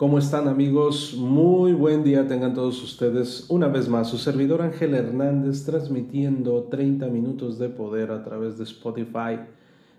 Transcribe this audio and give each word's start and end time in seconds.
¿Cómo 0.00 0.18
están 0.18 0.48
amigos? 0.48 1.14
Muy 1.14 1.74
buen 1.74 2.02
día 2.02 2.26
tengan 2.26 2.54
todos 2.54 2.82
ustedes. 2.82 3.44
Una 3.50 3.68
vez 3.68 3.86
más, 3.86 4.08
su 4.08 4.16
servidor 4.16 4.62
Ángel 4.62 4.94
Hernández 4.94 5.66
transmitiendo 5.66 6.68
30 6.70 7.08
minutos 7.08 7.58
de 7.58 7.68
poder 7.68 8.10
a 8.10 8.24
través 8.24 8.56
de 8.56 8.64
Spotify. 8.64 9.40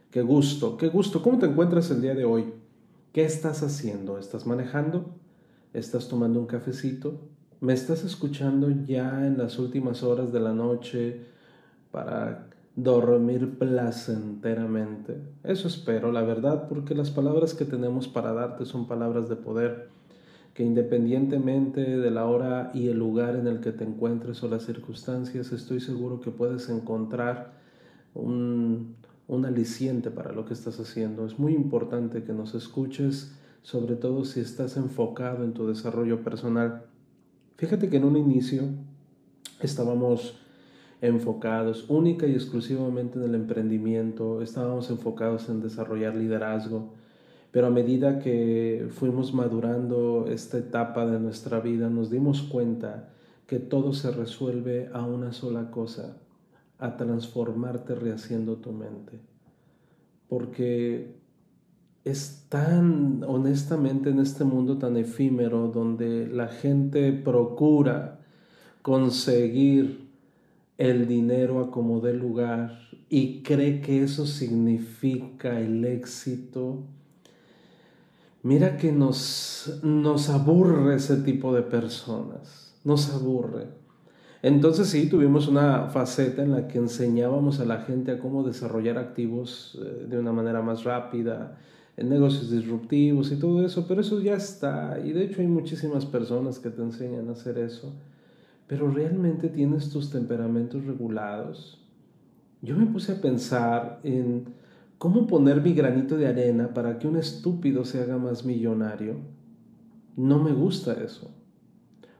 Qué 0.09 0.23
gusto, 0.23 0.75
qué 0.75 0.87
gusto. 0.87 1.21
¿Cómo 1.21 1.37
te 1.37 1.45
encuentras 1.45 1.91
el 1.91 2.01
día 2.01 2.15
de 2.15 2.25
hoy? 2.25 2.45
¿Qué 3.13 3.23
estás 3.23 3.61
haciendo? 3.61 4.17
¿Estás 4.17 4.47
manejando? 4.47 5.05
¿Estás 5.71 6.07
tomando 6.07 6.39
un 6.39 6.47
cafecito? 6.47 7.19
¿Me 7.59 7.73
estás 7.73 8.03
escuchando 8.03 8.71
ya 8.87 9.27
en 9.27 9.37
las 9.37 9.59
últimas 9.59 10.01
horas 10.01 10.31
de 10.33 10.39
la 10.39 10.51
noche 10.51 11.27
para 11.91 12.47
dormir 12.75 13.57
placenteramente. 13.57 15.21
Eso 15.43 15.67
espero, 15.67 16.11
la 16.11 16.21
verdad, 16.21 16.67
porque 16.67 16.95
las 16.95 17.11
palabras 17.11 17.53
que 17.53 17.65
tenemos 17.65 18.07
para 18.07 18.33
darte 18.33 18.65
son 18.65 18.87
palabras 18.87 19.29
de 19.29 19.35
poder, 19.35 19.89
que 20.53 20.63
independientemente 20.63 21.81
de 21.81 22.11
la 22.11 22.25
hora 22.25 22.71
y 22.73 22.89
el 22.89 22.99
lugar 22.99 23.35
en 23.35 23.47
el 23.47 23.61
que 23.61 23.71
te 23.71 23.83
encuentres 23.83 24.43
o 24.43 24.49
las 24.49 24.65
circunstancias, 24.65 25.51
estoy 25.51 25.79
seguro 25.79 26.19
que 26.19 26.31
puedes 26.31 26.69
encontrar 26.69 27.53
un, 28.13 28.95
un 29.27 29.45
aliciente 29.45 30.11
para 30.11 30.33
lo 30.33 30.45
que 30.45 30.53
estás 30.53 30.79
haciendo. 30.79 31.25
Es 31.25 31.39
muy 31.39 31.53
importante 31.53 32.23
que 32.23 32.33
nos 32.33 32.53
escuches, 32.53 33.33
sobre 33.61 33.95
todo 33.95 34.25
si 34.25 34.41
estás 34.41 34.75
enfocado 34.75 35.45
en 35.45 35.53
tu 35.53 35.67
desarrollo 35.67 36.21
personal. 36.21 36.83
Fíjate 37.55 37.89
que 37.89 37.97
en 37.97 38.03
un 38.03 38.17
inicio 38.17 38.63
estábamos 39.61 40.37
enfocados 41.01 41.85
única 41.89 42.27
y 42.27 42.33
exclusivamente 42.33 43.17
en 43.17 43.25
el 43.25 43.35
emprendimiento, 43.35 44.41
estábamos 44.41 44.89
enfocados 44.89 45.49
en 45.49 45.61
desarrollar 45.61 46.15
liderazgo, 46.15 46.93
pero 47.51 47.67
a 47.67 47.69
medida 47.69 48.19
que 48.19 48.87
fuimos 48.91 49.33
madurando 49.33 50.27
esta 50.29 50.57
etapa 50.57 51.05
de 51.05 51.19
nuestra 51.19 51.59
vida, 51.59 51.89
nos 51.89 52.09
dimos 52.09 52.41
cuenta 52.43 53.09
que 53.45 53.59
todo 53.59 53.91
se 53.93 54.11
resuelve 54.11 54.89
a 54.93 55.05
una 55.05 55.33
sola 55.33 55.69
cosa, 55.69 56.17
a 56.79 56.95
transformarte 56.95 57.93
rehaciendo 57.95 58.57
tu 58.57 58.71
mente. 58.71 59.19
Porque 60.29 61.19
es 62.05 62.45
tan, 62.47 63.23
honestamente, 63.27 64.09
en 64.09 64.19
este 64.19 64.45
mundo 64.45 64.77
tan 64.77 64.95
efímero, 64.95 65.67
donde 65.67 66.27
la 66.27 66.47
gente 66.47 67.11
procura 67.11 68.21
conseguir 68.81 70.09
el 70.77 71.07
dinero 71.07 71.59
a 71.59 71.69
como 71.69 71.99
dé 71.99 72.13
lugar 72.13 72.79
y 73.09 73.43
cree 73.43 73.81
que 73.81 74.03
eso 74.03 74.25
significa 74.25 75.59
el 75.59 75.83
éxito, 75.83 76.85
mira 78.43 78.77
que 78.77 78.91
nos, 78.91 79.79
nos 79.83 80.29
aburre 80.29 80.95
ese 80.95 81.17
tipo 81.17 81.53
de 81.53 81.61
personas, 81.61 82.75
nos 82.83 83.13
aburre. 83.13 83.67
Entonces 84.43 84.87
sí, 84.87 85.07
tuvimos 85.07 85.47
una 85.47 85.87
faceta 85.87 86.41
en 86.41 86.51
la 86.51 86.67
que 86.67 86.79
enseñábamos 86.79 87.59
a 87.59 87.65
la 87.65 87.81
gente 87.81 88.11
a 88.11 88.19
cómo 88.19 88.43
desarrollar 88.43 88.97
activos 88.97 89.79
eh, 89.79 90.07
de 90.07 90.19
una 90.19 90.31
manera 90.31 90.61
más 90.61 90.83
rápida, 90.83 91.59
en 91.97 92.09
negocios 92.09 92.49
disruptivos 92.49 93.31
y 93.31 93.35
todo 93.35 93.63
eso, 93.63 93.85
pero 93.87 94.01
eso 94.01 94.19
ya 94.21 94.35
está. 94.35 94.99
Y 95.03 95.11
de 95.11 95.25
hecho 95.25 95.41
hay 95.41 95.47
muchísimas 95.47 96.05
personas 96.05 96.57
que 96.57 96.69
te 96.69 96.81
enseñan 96.81 97.29
a 97.29 97.33
hacer 97.33 97.59
eso 97.59 97.93
pero 98.71 98.89
realmente 98.89 99.49
tienes 99.49 99.89
tus 99.89 100.09
temperamentos 100.09 100.85
regulados. 100.85 101.77
Yo 102.61 102.77
me 102.77 102.85
puse 102.85 103.11
a 103.11 103.19
pensar 103.19 103.99
en 104.01 104.45
cómo 105.01 105.25
poner 105.25 105.63
mi 105.63 105.73
granito 105.73 106.15
de 106.15 106.27
arena 106.27 106.75
para 106.75 106.99
que 106.99 107.07
un 107.07 107.17
estúpido 107.17 107.85
se 107.85 108.03
haga 108.03 108.19
más 108.19 108.45
millonario. 108.45 109.15
No 110.15 110.37
me 110.37 110.51
gusta 110.51 110.93
eso. 110.93 111.31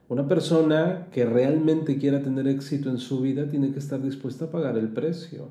Una 0.09 0.27
persona 0.27 1.07
que 1.11 1.23
realmente 1.23 1.99
quiera 1.99 2.23
tener 2.23 2.47
éxito 2.47 2.89
en 2.89 2.97
su 2.97 3.21
vida 3.21 3.47
tiene 3.47 3.71
que 3.71 3.77
estar 3.77 4.01
dispuesta 4.01 4.45
a 4.45 4.49
pagar 4.49 4.79
el 4.79 4.89
precio. 4.89 5.49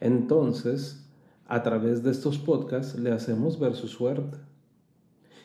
Entonces, 0.00 1.06
a 1.46 1.62
través 1.62 2.02
de 2.02 2.12
estos 2.12 2.38
podcasts 2.38 2.98
le 2.98 3.12
hacemos 3.12 3.60
ver 3.60 3.74
su 3.74 3.86
suerte. 3.86 4.38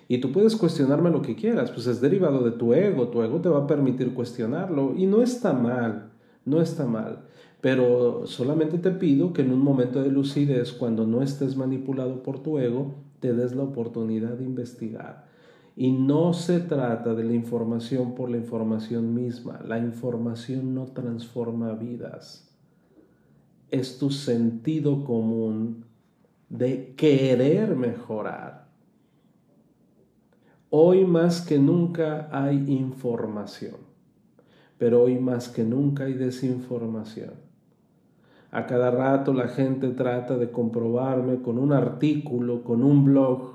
Y 0.08 0.20
tú 0.20 0.32
puedes 0.32 0.56
cuestionarme 0.56 1.10
lo 1.10 1.22
que 1.22 1.36
quieras, 1.36 1.70
pues 1.70 1.86
es 1.88 2.00
derivado 2.00 2.46
de 2.46 2.52
tu 2.52 2.74
ego, 2.74 3.10
tu 3.10 3.22
ego 3.22 3.42
te 3.42 3.50
va 3.50 3.66
a 3.66 3.68
permitir 3.68 4.14
cuestionarlo 4.14 4.94
y 4.96 5.06
no 5.06 5.22
está 5.22 5.52
mal, 5.52 6.12
no 6.46 6.62
está 6.62 6.86
mal. 6.86 7.26
Pero 7.66 8.28
solamente 8.28 8.78
te 8.78 8.92
pido 8.92 9.34
que 9.34 9.42
en 9.42 9.52
un 9.52 9.58
momento 9.58 10.04
de 10.04 10.12
lucidez, 10.12 10.72
cuando 10.72 11.08
no 11.08 11.24
estés 11.24 11.58
manipulado 11.58 12.22
por 12.22 12.44
tu 12.44 12.60
ego, 12.60 12.94
te 13.22 13.34
des 13.34 13.56
la 13.56 13.64
oportunidad 13.64 14.34
de 14.34 14.44
investigar. 14.44 15.26
Y 15.76 15.92
no 15.92 16.34
se 16.34 16.60
trata 16.60 17.16
de 17.16 17.24
la 17.24 17.34
información 17.34 18.14
por 18.14 18.30
la 18.30 18.38
información 18.38 19.16
misma. 19.16 19.62
La 19.66 19.80
información 19.80 20.76
no 20.76 20.86
transforma 20.86 21.74
vidas. 21.74 22.56
Es 23.72 23.98
tu 23.98 24.12
sentido 24.12 25.04
común 25.04 25.86
de 26.50 26.94
querer 26.96 27.76
mejorar 27.76 28.70
Hoy 30.70 31.04
más 31.04 31.42
que 31.42 31.58
nunca 31.58 32.30
hay 32.32 32.58
información, 32.68 33.78
pero 34.78 35.02
hoy 35.02 35.18
más 35.18 35.50
que 35.50 35.64
nunca 35.64 36.04
hay 36.04 36.14
desinformación. 36.14 37.45
A 38.56 38.68
cada 38.68 38.90
rato 38.90 39.34
la 39.34 39.50
gente 39.50 39.90
trata 39.90 40.38
de 40.38 40.50
comprobarme 40.50 41.42
con 41.42 41.58
un 41.58 41.74
artículo, 41.74 42.64
con 42.64 42.86
un 42.86 43.04
blog, 43.04 43.52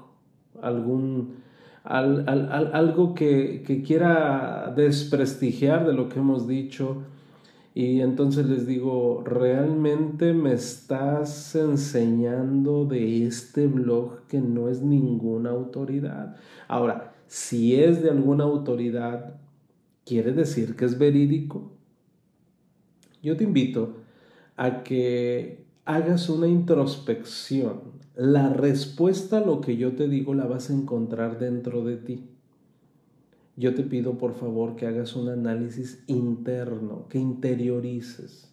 algún, 0.61 1.37
algo 1.85 3.15
que, 3.15 3.63
que 3.67 3.81
quiera 3.81 4.71
desprestigiar 4.77 5.87
de 5.87 5.95
lo 5.95 6.11
que 6.11 6.19
hemos 6.19 6.47
dicho. 6.47 6.99
Y 7.75 8.03
entonces 8.03 8.45
les 8.45 8.67
digo, 8.67 9.23
¿realmente 9.25 10.35
me 10.35 10.53
estás 10.53 11.55
enseñando 11.55 12.85
de 12.85 13.27
este 13.27 13.69
blog 13.69 14.27
que 14.29 14.39
no 14.43 14.69
es 14.69 14.83
ninguna 14.83 15.49
autoridad? 15.49 16.37
Ahora, 16.69 17.15
si 17.27 17.75
es 17.75 18.03
de 18.03 18.11
alguna 18.11 18.45
autoridad, 18.45 19.41
¿quiere 20.05 20.33
decir 20.33 20.77
que 20.77 20.85
es 20.85 20.99
verídico? 20.99 21.73
Yo 23.23 23.35
te 23.39 23.45
invito 23.45 24.00
a 24.61 24.83
que 24.83 25.65
hagas 25.85 26.29
una 26.29 26.47
introspección. 26.47 27.81
La 28.15 28.51
respuesta 28.51 29.39
a 29.39 29.41
lo 29.41 29.61
que 29.61 29.77
yo 29.77 29.95
te 29.97 30.09
digo 30.09 30.35
la 30.35 30.47
vas 30.47 30.69
a 30.69 30.75
encontrar 30.75 31.39
dentro 31.39 31.85
de 31.85 31.97
ti. 31.97 32.29
Yo 33.57 33.75
te 33.75 33.83
pido 33.83 34.19
por 34.19 34.35
favor 34.35 34.77
que 34.77 34.87
hagas 34.87 35.17
un 35.17 35.29
análisis 35.29 36.05
interno, 36.07 37.09
que 37.09 37.19
interiorices. 37.19 38.53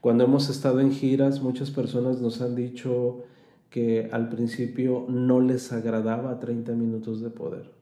Cuando 0.00 0.24
hemos 0.24 0.48
estado 0.48 0.80
en 0.80 0.92
giras, 0.92 1.42
muchas 1.42 1.70
personas 1.70 2.20
nos 2.20 2.40
han 2.40 2.54
dicho 2.54 3.24
que 3.70 4.08
al 4.12 4.28
principio 4.28 5.04
no 5.08 5.40
les 5.40 5.72
agradaba 5.72 6.38
30 6.38 6.72
minutos 6.72 7.20
de 7.20 7.30
poder 7.30 7.78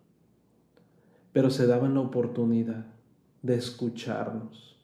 pero 1.36 1.50
se 1.50 1.66
daban 1.66 1.92
la 1.92 2.00
oportunidad 2.00 2.86
de 3.42 3.56
escucharnos. 3.56 4.75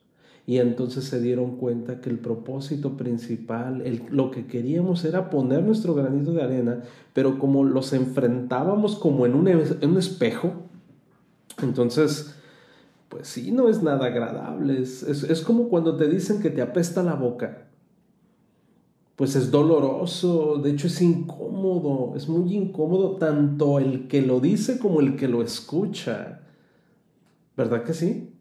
Y 0.44 0.58
entonces 0.58 1.04
se 1.04 1.20
dieron 1.20 1.56
cuenta 1.56 2.00
que 2.00 2.10
el 2.10 2.18
propósito 2.18 2.96
principal, 2.96 3.82
lo 4.10 4.30
que 4.32 4.46
queríamos 4.46 5.04
era 5.04 5.30
poner 5.30 5.62
nuestro 5.62 5.94
granito 5.94 6.32
de 6.32 6.42
arena, 6.42 6.82
pero 7.12 7.38
como 7.38 7.62
los 7.64 7.92
enfrentábamos 7.92 8.96
como 8.96 9.24
en 9.24 9.34
un, 9.34 9.48
un 9.48 9.98
espejo, 9.98 10.52
entonces, 11.62 12.34
pues 13.08 13.28
sí, 13.28 13.52
no 13.52 13.68
es 13.68 13.82
nada 13.82 14.06
agradable. 14.06 14.80
Es, 14.80 15.02
es 15.04 15.40
como 15.42 15.68
cuando 15.68 15.96
te 15.96 16.08
dicen 16.08 16.40
que 16.40 16.50
te 16.50 16.62
apesta 16.62 17.02
la 17.02 17.14
boca. 17.14 17.68
Pues 19.14 19.36
es 19.36 19.50
doloroso, 19.50 20.56
de 20.56 20.70
hecho 20.70 20.88
es 20.88 21.00
incómodo, 21.02 22.14
es 22.16 22.28
muy 22.28 22.56
incómodo 22.56 23.16
tanto 23.16 23.78
el 23.78 24.08
que 24.08 24.22
lo 24.22 24.40
dice 24.40 24.78
como 24.78 25.00
el 25.00 25.16
que 25.16 25.28
lo 25.28 25.42
escucha. 25.42 26.40
¿Verdad 27.56 27.84
que 27.84 27.94
sí? 27.94 28.31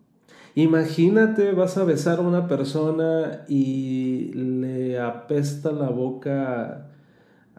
Imagínate, 0.55 1.53
vas 1.53 1.77
a 1.77 1.85
besar 1.85 2.19
a 2.19 2.23
una 2.23 2.47
persona 2.47 3.45
y 3.47 4.33
le 4.33 4.99
apesta 4.99 5.71
la 5.71 5.89
boca 5.89 6.89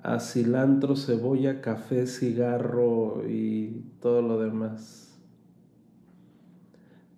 a 0.02 0.20
cilantro, 0.20 0.96
cebolla, 0.96 1.62
café, 1.62 2.06
cigarro 2.06 3.22
y 3.26 3.84
todo 4.00 4.20
lo 4.20 4.38
demás. 4.38 5.18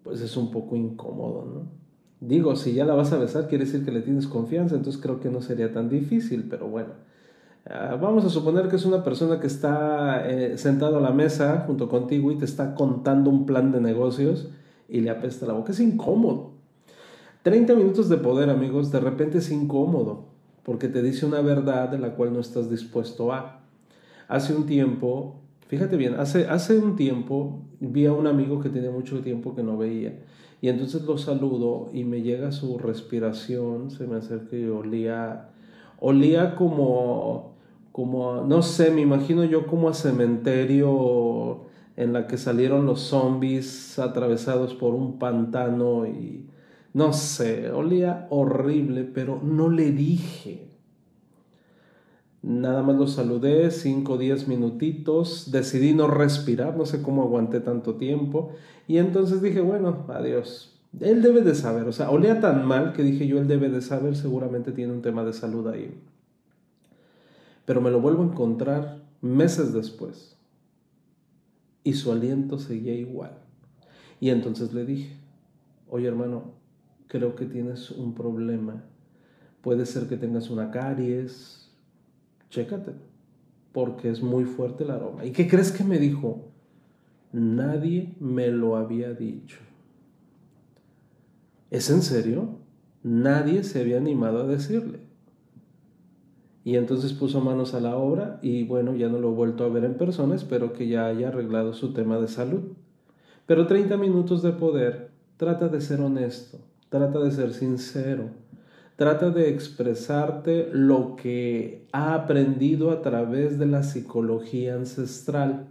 Pues 0.05 0.21
es 0.21 0.37
un 0.37 0.53
poco 0.53 0.77
incómodo, 0.77 1.45
¿no? 1.45 1.85
Digo, 2.21 2.55
si 2.57 2.75
ya 2.75 2.85
la 2.85 2.95
vas 2.95 3.13
a 3.13 3.19
besar, 3.19 3.49
quiere 3.49 3.65
decir 3.65 3.85
que 3.85 3.91
le 3.91 4.01
tienes 4.01 4.29
confianza, 4.29 4.77
entonces 4.77 5.03
creo 5.03 5.19
que 5.21 5.29
no 5.29 5.41
sería 5.41 5.73
tan 5.73 5.89
difícil, 5.89 6.47
pero 6.49 6.69
bueno. 6.69 6.91
Ah, 7.67 7.99
vamos 8.01 8.25
a 8.25 8.29
suponer 8.29 8.69
que 8.69 8.77
es 8.77 8.85
una 8.85 9.03
persona 9.03 9.41
que 9.41 9.47
está 9.47 10.29
eh, 10.31 10.57
sentado 10.57 10.99
a 10.99 11.01
la 11.01 11.11
mesa 11.11 11.65
junto 11.67 11.89
contigo 11.89 12.31
y 12.31 12.37
te 12.37 12.45
está 12.45 12.75
contando 12.75 13.31
un 13.31 13.47
plan 13.47 13.73
de 13.73 13.81
negocios 13.81 14.51
y 14.95 15.01
le 15.01 15.11
apesta 15.11 15.47
la 15.47 15.55
boca. 15.55 15.73
Es 15.73 15.81
incómodo. 15.81 16.53
30 17.43 17.75
minutos 17.75 18.09
de 18.09 18.17
poder, 18.17 18.49
amigos, 18.49 18.91
de 18.93 19.01
repente 19.01 19.39
es 19.39 19.51
incómodo 19.51 20.33
porque 20.63 20.89
te 20.89 21.03
dice 21.03 21.27
una 21.27 21.41
verdad 21.41 21.91
de 21.91 21.99
la 21.99 22.15
cual 22.15 22.33
no 22.33 22.41
estás 22.41 22.71
dispuesto 22.71 23.33
a. 23.33 23.61
Hace 24.29 24.55
un 24.55 24.65
tiempo, 24.65 25.43
fíjate 25.69 25.97
bien, 25.97 26.15
hace, 26.15 26.47
hace 26.47 26.79
un 26.79 26.97
tiempo 26.97 27.61
vi 27.81 28.07
a 28.07 28.13
un 28.13 28.27
amigo 28.27 28.61
que 28.61 28.71
tenía 28.71 28.91
mucho 28.91 29.21
tiempo 29.21 29.55
que 29.55 29.63
no 29.63 29.77
veía 29.77 30.19
y 30.63 30.71
entonces 30.71 31.03
lo 31.03 31.19
saludo 31.19 31.91
y 31.93 32.05
me 32.05 32.23
llega 32.23 32.51
su 32.51 32.79
respiración, 32.79 33.91
se 33.91 34.07
me 34.07 34.17
acerca 34.17 34.57
y 34.57 34.65
olía, 34.65 35.51
olía 36.01 36.57
como, 36.57 37.57
como, 37.93 38.43
no 38.45 38.63
sé, 38.63 38.91
me 38.91 39.03
imagino 39.03 39.45
yo 39.45 39.67
como 39.67 39.91
a 39.91 39.95
cementerio 39.95 41.67
en 41.97 42.13
la 42.13 42.27
que 42.27 42.39
salieron 42.39 42.87
los 42.87 43.01
zombies 43.01 43.99
atravesados 43.99 44.75
por 44.75 44.95
un 44.95 45.19
pantano 45.19 46.07
y 46.07 46.49
no 46.93 47.13
sé, 47.13 47.71
olía 47.73 48.27
horrible, 48.31 49.05
pero 49.05 49.41
no 49.43 49.69
le 49.69 49.91
dije. 49.91 50.69
Nada 52.43 52.83
más 52.83 52.97
lo 52.97 53.07
saludé, 53.07 53.71
5 53.71 54.13
o 54.13 54.19
10 54.19 54.49
minutitos, 54.49 55.51
decidí 55.51 55.95
no 55.95 56.09
respirar, 56.09 56.77
no 56.77 56.87
sé 56.87 57.03
cómo 57.03 57.23
aguanté 57.23 57.61
tanto 57.61 57.95
tiempo, 57.95 58.51
y 58.87 58.99
entonces 58.99 59.41
dije, 59.43 59.61
bueno, 59.61 60.05
adiós. 60.09 60.79
Él 61.01 61.23
debe 61.23 61.41
de 61.41 61.55
saber, 61.55 61.89
o 61.89 61.93
sea, 61.93 62.11
olía 62.11 62.41
tan 62.41 62.65
mal 62.65 62.93
que 62.93 63.03
dije 63.03 63.27
yo, 63.27 63.39
él 63.39 63.49
debe 63.49 63.71
de 63.71 63.81
saber, 63.81 64.15
seguramente 64.15 64.71
tiene 64.71 64.93
un 64.93 65.03
tema 65.03 65.25
de 65.25 65.33
salud 65.33 65.67
ahí. 65.67 65.99
Pero 67.65 67.81
me 67.81 67.91
lo 67.91 68.01
vuelvo 68.01 68.23
a 68.23 68.27
encontrar 68.27 69.03
meses 69.21 69.73
después, 69.73 70.34
y 71.85 71.93
su 71.93 72.11
aliento 72.11 72.59
seguía 72.59 72.95
igual. 72.95 73.39
Y 74.19 74.31
entonces 74.31 74.73
le 74.73 74.85
dije, 74.85 75.17
oye 75.89 76.09
hermano, 76.09 76.55
creo 77.07 77.37
que 77.37 77.45
tienes 77.45 77.91
un 77.91 78.15
problema. 78.15 78.83
Puede 79.61 79.87
ser 79.87 80.09
que 80.09 80.17
tengas 80.17 80.51
una 80.51 80.71
caries. 80.71 81.71
Chécate, 82.51 82.93
porque 83.73 84.11
es 84.11 84.23
muy 84.23 84.45
fuerte 84.45 84.85
el 84.85 84.91
aroma. 84.91 85.25
¿Y 85.25 85.33
qué 85.33 85.47
crees 85.47 85.71
que 85.71 85.85
me 85.85 85.99
dijo? 85.99 86.49
Nadie 87.33 88.15
me 88.19 88.49
lo 88.49 88.77
había 88.77 89.13
dicho. 89.13 89.59
¿Es 91.71 91.91
en 91.91 92.03
serio? 92.03 92.59
Nadie 93.03 93.65
se 93.65 93.81
había 93.81 93.99
animado 93.99 94.43
a 94.43 94.47
decirle. 94.47 95.01
Y 96.65 96.77
entonces 96.77 97.13
puso 97.13 97.41
manos 97.43 97.75
a 97.75 97.81
la 97.81 97.97
obra 97.97 98.39
y 98.41 98.65
bueno, 98.65 98.97
ya 98.97 99.09
no 99.09 99.19
lo 99.19 99.31
he 99.31 99.35
vuelto 99.35 99.65
a 99.65 99.69
ver 99.69 99.85
en 99.85 99.95
persona, 99.95 100.35
espero 100.35 100.73
que 100.73 100.89
ya 100.89 101.07
haya 101.07 101.29
arreglado 101.29 101.75
su 101.75 101.93
tema 101.93 102.19
de 102.19 102.27
salud. 102.27 102.63
Pero 103.45 103.67
30 103.67 103.99
minutos 103.99 104.43
de 104.43 104.53
poder, 104.53 105.11
trata 105.37 105.69
de 105.69 105.83
ser 105.83 106.01
honesto, 106.01 106.59
Trata 106.89 107.19
de 107.19 107.33
ser 107.33 107.53
sincero. 107.53 108.31
Trata 108.95 109.31
de 109.31 109.49
expresarte 109.49 110.69
lo 110.73 111.17
que 111.17 111.89
ha 111.91 112.15
aprendido 112.15 112.93
a 112.93 113.03
través 113.03 113.59
de 113.59 113.67
la 113.67 113.83
psicología 113.83 114.77
ancestral. 114.77 115.67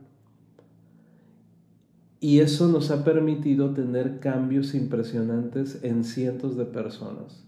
Y 2.20 2.40
eso 2.40 2.68
nos 2.68 2.92
ha 2.92 3.06
permitido 3.06 3.74
tener 3.74 4.20
cambios 4.20 4.76
impresionantes 4.76 5.82
en 5.84 6.04
cientos 6.04 6.58
de 6.58 6.66
personas. 6.66 7.46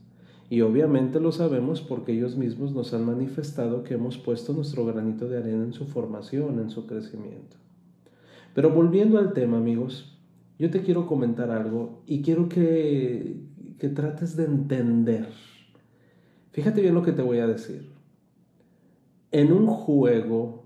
Y 0.49 0.61
obviamente 0.61 1.19
lo 1.19 1.31
sabemos 1.31 1.81
porque 1.81 2.13
ellos 2.13 2.35
mismos 2.35 2.71
nos 2.71 2.93
han 2.93 3.05
manifestado 3.05 3.83
que 3.83 3.95
hemos 3.95 4.17
puesto 4.17 4.53
nuestro 4.53 4.85
granito 4.85 5.27
de 5.27 5.37
arena 5.37 5.63
en 5.63 5.73
su 5.73 5.85
formación, 5.85 6.59
en 6.59 6.69
su 6.69 6.85
crecimiento. 6.85 7.57
Pero 8.53 8.69
volviendo 8.69 9.17
al 9.17 9.33
tema, 9.33 9.57
amigos, 9.57 10.17
yo 10.59 10.69
te 10.69 10.81
quiero 10.81 11.07
comentar 11.07 11.49
algo 11.49 12.03
y 12.05 12.21
quiero 12.21 12.47
que, 12.47 13.41
que 13.79 13.89
trates 13.89 14.35
de 14.35 14.45
entender. 14.45 15.29
Fíjate 16.51 16.81
bien 16.81 16.93
lo 16.93 17.03
que 17.03 17.11
te 17.11 17.21
voy 17.21 17.39
a 17.39 17.47
decir. 17.47 17.89
En 19.31 19.51
un 19.51 19.67
juego 19.67 20.63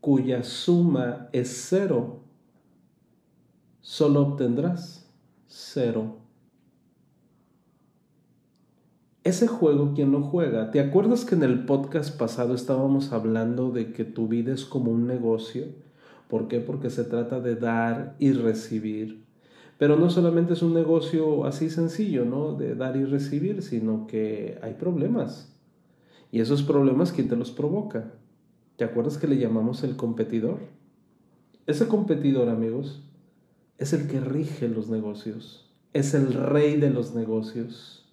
cuya 0.00 0.44
suma 0.44 1.28
es 1.32 1.66
cero, 1.68 2.20
solo 3.80 4.22
obtendrás 4.22 5.12
cero. 5.48 6.25
Ese 9.26 9.48
juego, 9.48 9.90
¿quién 9.92 10.12
lo 10.12 10.22
juega? 10.22 10.70
¿Te 10.70 10.78
acuerdas 10.78 11.24
que 11.24 11.34
en 11.34 11.42
el 11.42 11.64
podcast 11.64 12.16
pasado 12.16 12.54
estábamos 12.54 13.12
hablando 13.12 13.72
de 13.72 13.92
que 13.92 14.04
tu 14.04 14.28
vida 14.28 14.54
es 14.54 14.64
como 14.64 14.92
un 14.92 15.08
negocio? 15.08 15.64
¿Por 16.28 16.46
qué? 16.46 16.60
Porque 16.60 16.90
se 16.90 17.02
trata 17.02 17.40
de 17.40 17.56
dar 17.56 18.14
y 18.20 18.30
recibir. 18.30 19.24
Pero 19.78 19.96
no 19.96 20.10
solamente 20.10 20.52
es 20.52 20.62
un 20.62 20.74
negocio 20.74 21.44
así 21.44 21.70
sencillo, 21.70 22.24
¿no? 22.24 22.52
De 22.52 22.76
dar 22.76 22.96
y 22.96 23.04
recibir, 23.04 23.62
sino 23.62 24.06
que 24.06 24.60
hay 24.62 24.74
problemas. 24.74 25.52
Y 26.30 26.38
esos 26.38 26.62
problemas, 26.62 27.10
¿quién 27.10 27.28
te 27.28 27.34
los 27.34 27.50
provoca? 27.50 28.12
¿Te 28.76 28.84
acuerdas 28.84 29.18
que 29.18 29.26
le 29.26 29.38
llamamos 29.38 29.82
el 29.82 29.96
competidor? 29.96 30.60
Ese 31.66 31.88
competidor, 31.88 32.48
amigos, 32.48 33.02
es 33.76 33.92
el 33.92 34.06
que 34.06 34.20
rige 34.20 34.68
los 34.68 34.88
negocios, 34.88 35.68
es 35.94 36.14
el 36.14 36.32
rey 36.32 36.76
de 36.78 36.90
los 36.90 37.16
negocios. 37.16 38.05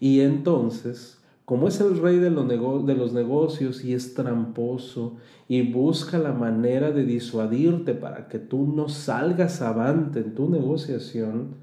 Y 0.00 0.20
entonces 0.20 1.20
como 1.50 1.66
es 1.66 1.80
el 1.80 1.98
rey 1.98 2.20
de 2.20 2.30
los, 2.30 3.12
negocios 3.12 3.84
y 3.84 3.92
es 3.92 4.14
tramposo 4.14 5.16
y 5.48 5.62
busca 5.62 6.16
la 6.16 6.32
manera 6.32 6.92
de 6.92 7.04
disuadirte 7.04 7.92
para 7.94 8.28
que 8.28 8.38
tú 8.38 8.72
no 8.72 8.88
salgas 8.88 9.60
avante 9.60 10.20
en 10.20 10.36
tu 10.36 10.48
negociación, 10.48 11.56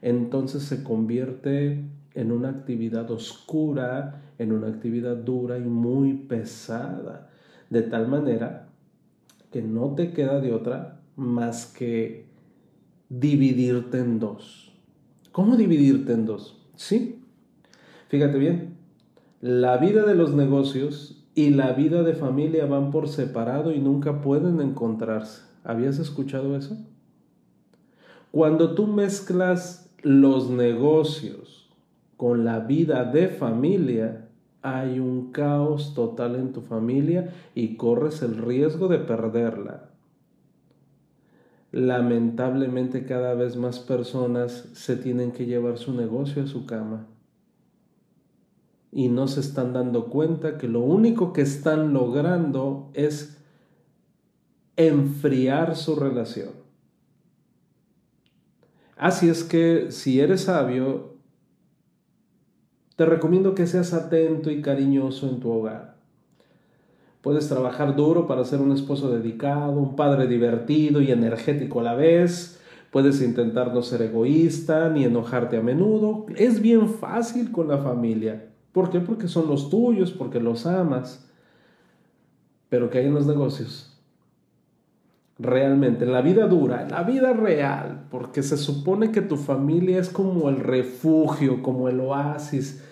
entonces 0.00 0.62
se 0.62 0.84
convierte 0.84 1.84
en 2.14 2.30
una 2.30 2.50
actividad 2.50 3.10
oscura, 3.10 4.22
en 4.38 4.52
una 4.52 4.68
actividad 4.68 5.16
dura 5.16 5.58
y 5.58 5.64
muy 5.64 6.14
pesada, 6.14 7.28
de 7.68 7.82
tal 7.82 8.06
manera 8.06 8.68
que 9.50 9.60
no 9.60 9.96
te 9.96 10.12
queda 10.12 10.38
de 10.38 10.52
otra 10.52 11.00
más 11.16 11.66
que 11.66 12.26
dividirte 13.08 13.98
en 13.98 14.20
dos. 14.20 14.72
¿Cómo 15.32 15.56
dividirte 15.56 16.12
en 16.12 16.26
dos? 16.26 16.64
Sí, 16.76 17.21
fíjate 18.12 18.36
bien, 18.36 18.76
la 19.40 19.78
vida 19.78 20.04
de 20.04 20.14
los 20.14 20.34
negocios 20.34 21.24
y 21.34 21.48
la 21.48 21.72
vida 21.72 22.02
de 22.02 22.12
familia 22.12 22.66
van 22.66 22.90
por 22.90 23.08
separado 23.08 23.72
y 23.72 23.78
nunca 23.78 24.20
pueden 24.20 24.60
encontrarse. 24.60 25.40
¿Habías 25.64 25.98
escuchado 25.98 26.54
eso? 26.54 26.76
Cuando 28.30 28.74
tú 28.74 28.86
mezclas 28.86 29.90
los 30.02 30.50
negocios 30.50 31.74
con 32.18 32.44
la 32.44 32.60
vida 32.60 33.04
de 33.04 33.28
familia, 33.28 34.28
hay 34.60 34.98
un 34.98 35.32
caos 35.32 35.94
total 35.94 36.36
en 36.36 36.52
tu 36.52 36.60
familia 36.60 37.32
y 37.54 37.76
corres 37.76 38.20
el 38.20 38.36
riesgo 38.36 38.88
de 38.88 38.98
perderla. 38.98 39.88
Lamentablemente 41.70 43.06
cada 43.06 43.32
vez 43.32 43.56
más 43.56 43.78
personas 43.78 44.68
se 44.74 44.96
tienen 44.96 45.32
que 45.32 45.46
llevar 45.46 45.78
su 45.78 45.94
negocio 45.94 46.42
a 46.42 46.46
su 46.46 46.66
cama 46.66 47.06
y 48.92 49.08
no 49.08 49.26
se 49.26 49.40
están 49.40 49.72
dando 49.72 50.10
cuenta 50.10 50.58
que 50.58 50.68
lo 50.68 50.80
único 50.80 51.32
que 51.32 51.40
están 51.40 51.94
logrando 51.94 52.90
es 52.92 53.38
enfriar 54.76 55.76
su 55.76 55.96
relación. 55.96 56.50
Así 58.96 59.30
es 59.30 59.44
que 59.44 59.90
si 59.90 60.20
eres 60.20 60.42
sabio, 60.42 61.16
te 62.96 63.06
recomiendo 63.06 63.54
que 63.54 63.66
seas 63.66 63.94
atento 63.94 64.50
y 64.50 64.60
cariñoso 64.60 65.26
en 65.26 65.40
tu 65.40 65.50
hogar. 65.50 65.96
Puedes 67.22 67.48
trabajar 67.48 67.96
duro 67.96 68.26
para 68.26 68.44
ser 68.44 68.60
un 68.60 68.72
esposo 68.72 69.10
dedicado, 69.10 69.72
un 69.72 69.96
padre 69.96 70.26
divertido 70.26 71.00
y 71.00 71.10
energético 71.10 71.80
a 71.80 71.84
la 71.84 71.94
vez. 71.94 72.60
Puedes 72.90 73.22
intentar 73.22 73.72
no 73.72 73.80
ser 73.82 74.02
egoísta 74.02 74.90
ni 74.90 75.04
enojarte 75.04 75.56
a 75.56 75.62
menudo. 75.62 76.26
Es 76.36 76.60
bien 76.60 76.90
fácil 76.90 77.50
con 77.50 77.68
la 77.68 77.78
familia. 77.78 78.51
¿Por 78.72 78.90
qué? 78.90 79.00
Porque 79.00 79.28
son 79.28 79.48
los 79.48 79.68
tuyos, 79.70 80.12
porque 80.12 80.40
los 80.40 80.66
amas. 80.66 81.28
Pero 82.68 82.88
que 82.88 82.98
hay 82.98 83.06
en 83.06 83.14
los 83.14 83.26
negocios. 83.26 83.92
Realmente, 85.38 86.04
en 86.04 86.12
la 86.12 86.22
vida 86.22 86.46
dura, 86.46 86.82
en 86.82 86.90
la 86.90 87.02
vida 87.02 87.32
real, 87.32 88.06
porque 88.10 88.42
se 88.42 88.56
supone 88.56 89.12
que 89.12 89.22
tu 89.22 89.36
familia 89.36 89.98
es 89.98 90.08
como 90.08 90.48
el 90.48 90.60
refugio, 90.60 91.62
como 91.62 91.88
el 91.88 92.00
oasis. 92.00 92.84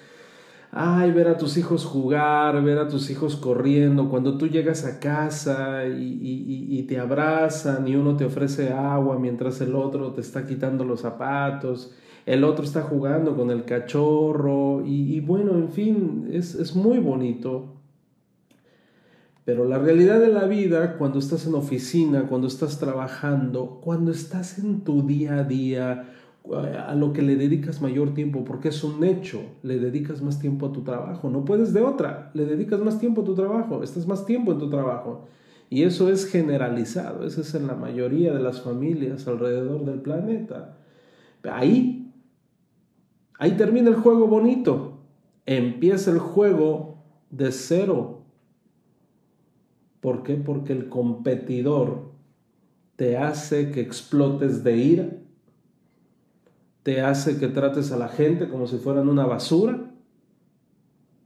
ay, 0.72 1.12
ver 1.12 1.28
a 1.28 1.36
tus 1.36 1.56
hijos 1.56 1.84
jugar, 1.84 2.62
ver 2.62 2.78
a 2.78 2.88
tus 2.88 3.10
hijos 3.10 3.36
corriendo, 3.36 4.08
cuando 4.08 4.38
tú 4.38 4.48
llegas 4.48 4.84
a 4.84 5.00
casa 5.00 5.84
y, 5.86 6.84
te 6.88 6.98
abrazan 6.98 7.86
y 7.86 7.94
uno 7.94 8.16
te 8.16 8.24
ofrece 8.24 8.72
agua 8.72 9.18
mientras 9.18 9.60
el 9.60 9.74
otro 9.74 10.12
te 10.12 10.20
está 10.20 10.46
quitando 10.46 10.84
los 10.84 11.00
zapatos, 11.00 11.92
el 12.30 12.44
otro 12.44 12.64
está 12.64 12.82
jugando 12.82 13.36
con 13.36 13.50
el 13.50 13.64
cachorro 13.64 14.84
y, 14.86 15.18
bueno, 15.18 15.54
en 15.54 15.68
fin, 15.68 16.28
es, 16.30 16.54
es 16.54 16.76
muy 16.76 16.98
bonito. 16.98 17.74
Pero 19.44 19.64
la 19.64 19.78
realidad 19.78 20.20
de 20.20 20.28
la 20.28 20.44
vida, 20.44 20.96
cuando 20.96 21.18
estás 21.18 21.48
en 21.48 21.56
oficina, 21.56 22.28
cuando 22.28 22.46
estás 22.46 22.78
trabajando, 22.78 23.80
cuando 23.82 24.12
estás 24.12 24.60
en 24.60 24.82
tu 24.82 25.02
día 25.02 25.38
a 25.38 25.44
día, 25.44 26.08
a 26.86 26.94
lo 26.94 27.12
que 27.12 27.22
le 27.22 27.34
dedicas 27.34 27.82
mayor 27.82 28.14
tiempo, 28.14 28.44
porque 28.44 28.68
es 28.68 28.84
un 28.84 29.02
hecho, 29.02 29.40
le 29.64 29.80
dedicas 29.80 30.22
más 30.22 30.38
tiempo 30.38 30.66
a 30.66 30.72
tu 30.72 30.82
trabajo, 30.82 31.30
no 31.30 31.44
puedes 31.44 31.72
de 31.72 31.80
otra, 31.80 32.30
le 32.34 32.46
dedicas 32.46 32.78
más 32.78 33.00
tiempo 33.00 33.22
a 33.22 33.24
tu 33.24 33.34
trabajo, 33.34 33.82
estás 33.82 34.06
más 34.06 34.24
tiempo 34.24 34.52
en 34.52 34.58
tu 34.58 34.70
trabajo. 34.70 35.26
Y 35.68 35.82
eso 35.82 36.08
es 36.10 36.26
generalizado, 36.26 37.26
eso 37.26 37.40
es 37.40 37.52
en 37.56 37.66
la 37.66 37.74
mayoría 37.74 38.32
de 38.32 38.40
las 38.40 38.60
familias 38.60 39.26
alrededor 39.26 39.84
del 39.84 40.00
planeta. 40.00 40.76
Ahí, 41.42 42.09
ahí 43.40 43.52
termina 43.52 43.88
el 43.88 43.96
juego 43.96 44.28
bonito, 44.28 44.98
empieza 45.46 46.10
el 46.10 46.18
juego 46.18 47.02
de 47.30 47.50
cero. 47.50 48.22
¿Por 50.00 50.22
qué? 50.22 50.34
Porque 50.34 50.74
el 50.74 50.90
competidor 50.90 52.12
te 52.96 53.16
hace 53.16 53.70
que 53.70 53.80
explotes 53.80 54.62
de 54.62 54.76
ira, 54.76 55.08
te 56.82 57.00
hace 57.00 57.38
que 57.38 57.48
trates 57.48 57.90
a 57.92 57.96
la 57.96 58.08
gente 58.08 58.48
como 58.48 58.66
si 58.66 58.76
fueran 58.76 59.08
una 59.08 59.24
basura, 59.24 59.90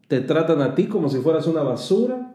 te 0.06 0.20
tratan 0.20 0.62
a 0.62 0.76
ti 0.76 0.86
como 0.86 1.08
si 1.08 1.18
fueras 1.18 1.48
una 1.48 1.64
basura, 1.64 2.32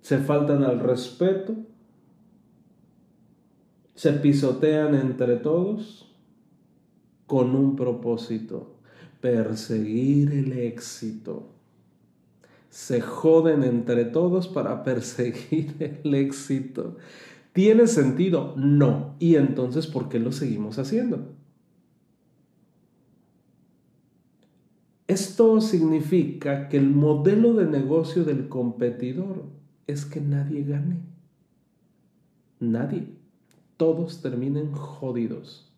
se 0.00 0.18
faltan 0.18 0.64
al 0.64 0.80
respeto, 0.80 1.54
se 3.94 4.12
pisotean 4.14 4.94
entre 4.94 5.36
todos 5.36 6.09
con 7.30 7.54
un 7.54 7.76
propósito, 7.76 8.74
perseguir 9.20 10.32
el 10.32 10.52
éxito. 10.52 11.52
Se 12.70 13.00
joden 13.00 13.62
entre 13.62 14.04
todos 14.04 14.48
para 14.48 14.82
perseguir 14.82 15.76
el 16.02 16.12
éxito. 16.12 16.96
¿Tiene 17.52 17.86
sentido? 17.86 18.52
No. 18.56 19.14
¿Y 19.20 19.36
entonces 19.36 19.86
por 19.86 20.08
qué 20.08 20.18
lo 20.18 20.32
seguimos 20.32 20.80
haciendo? 20.80 21.36
Esto 25.06 25.60
significa 25.60 26.68
que 26.68 26.78
el 26.78 26.90
modelo 26.90 27.54
de 27.54 27.66
negocio 27.66 28.24
del 28.24 28.48
competidor 28.48 29.44
es 29.86 30.04
que 30.04 30.20
nadie 30.20 30.64
gane. 30.64 30.96
Nadie. 32.58 33.06
Todos 33.76 34.20
terminen 34.20 34.72
jodidos. 34.72 35.69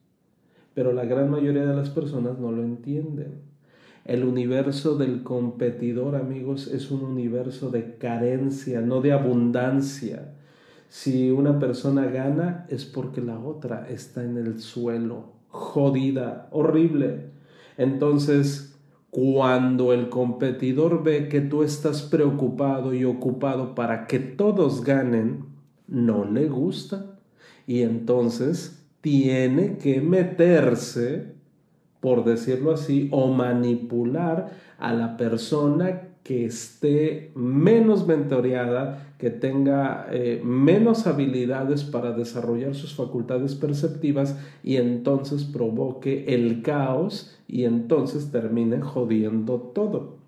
Pero 0.75 0.93
la 0.93 1.05
gran 1.05 1.31
mayoría 1.31 1.67
de 1.67 1.77
las 1.77 1.91
personas 1.91 2.39
no 2.39 2.51
lo 2.51 2.63
entienden. 2.63 3.43
El 4.05 4.25
universo 4.25 4.97
del 4.97 5.23
competidor, 5.23 6.17
amigos, 6.17 6.67
es 6.67 6.91
un 6.91 7.05
universo 7.05 7.71
de 7.71 7.97
carencia, 7.99 8.81
no 8.81 9.01
de 9.01 9.13
abundancia. 9.13 10.35
Si 10.89 11.31
una 11.31 11.59
persona 11.59 12.07
gana 12.07 12.67
es 12.69 12.85
porque 12.85 13.21
la 13.21 13.39
otra 13.39 13.89
está 13.89 14.25
en 14.25 14.37
el 14.37 14.61
suelo, 14.61 15.35
jodida, 15.49 16.49
horrible. 16.51 17.31
Entonces, 17.77 18.77
cuando 19.11 19.93
el 19.93 20.09
competidor 20.09 21.05
ve 21.05 21.29
que 21.29 21.41
tú 21.41 21.63
estás 21.63 22.03
preocupado 22.03 22.95
y 22.95 23.05
ocupado 23.05 23.75
para 23.75 24.07
que 24.07 24.19
todos 24.19 24.83
ganen, 24.83 25.45
no 25.87 26.25
le 26.25 26.49
gusta. 26.49 27.19
Y 27.67 27.83
entonces 27.83 28.82
tiene 29.03 29.77
que 29.77 30.01
meterse, 30.01 31.35
por 32.01 32.25
decirlo 32.25 32.73
así, 32.73 33.09
o 33.13 33.29
manipular 33.29 34.53
a 34.79 34.95
la 34.95 35.19
persona 35.19 36.09
que 36.23 36.45
esté 36.47 37.33
menos 37.35 38.07
mentoreada, 38.07 39.15
que 39.19 39.31
tenga 39.31 40.07
eh, 40.11 40.41
menos 40.45 41.07
habilidades 41.07 41.83
para 41.83 42.13
desarrollar 42.13 42.75
sus 42.75 42.95
facultades 42.95 43.55
perceptivas 43.57 44.39
y 44.63 44.77
entonces 44.77 45.45
provoque 45.45 46.25
el 46.29 46.63
caos 46.63 47.37
y 47.49 47.65
entonces 47.65 48.31
termine 48.31 48.81
jodiendo 48.81 49.73
todo. 49.75 50.22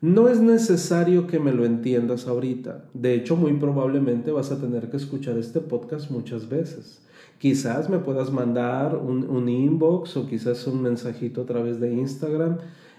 No 0.00 0.28
es 0.28 0.40
necesario 0.40 1.26
que 1.26 1.38
me 1.38 1.52
lo 1.52 1.64
entiendas 1.64 2.26
ahorita. 2.26 2.84
De 2.94 3.14
hecho, 3.14 3.36
muy 3.36 3.54
probablemente 3.54 4.30
vas 4.30 4.52
a 4.52 4.60
tener 4.60 4.90
que 4.90 4.96
escuchar 4.96 5.38
este 5.38 5.60
podcast 5.60 6.10
muchas 6.10 6.48
veces. 6.48 7.02
Quizás 7.38 7.88
me 7.88 7.98
puedas 7.98 8.30
mandar 8.30 8.96
un, 8.96 9.28
un 9.28 9.48
inbox 9.48 10.16
o 10.16 10.26
quizás 10.26 10.66
un 10.66 10.82
mensajito 10.82 11.42
a 11.42 11.46
través 11.46 11.80
de 11.80 11.92
Instagram 11.92 12.58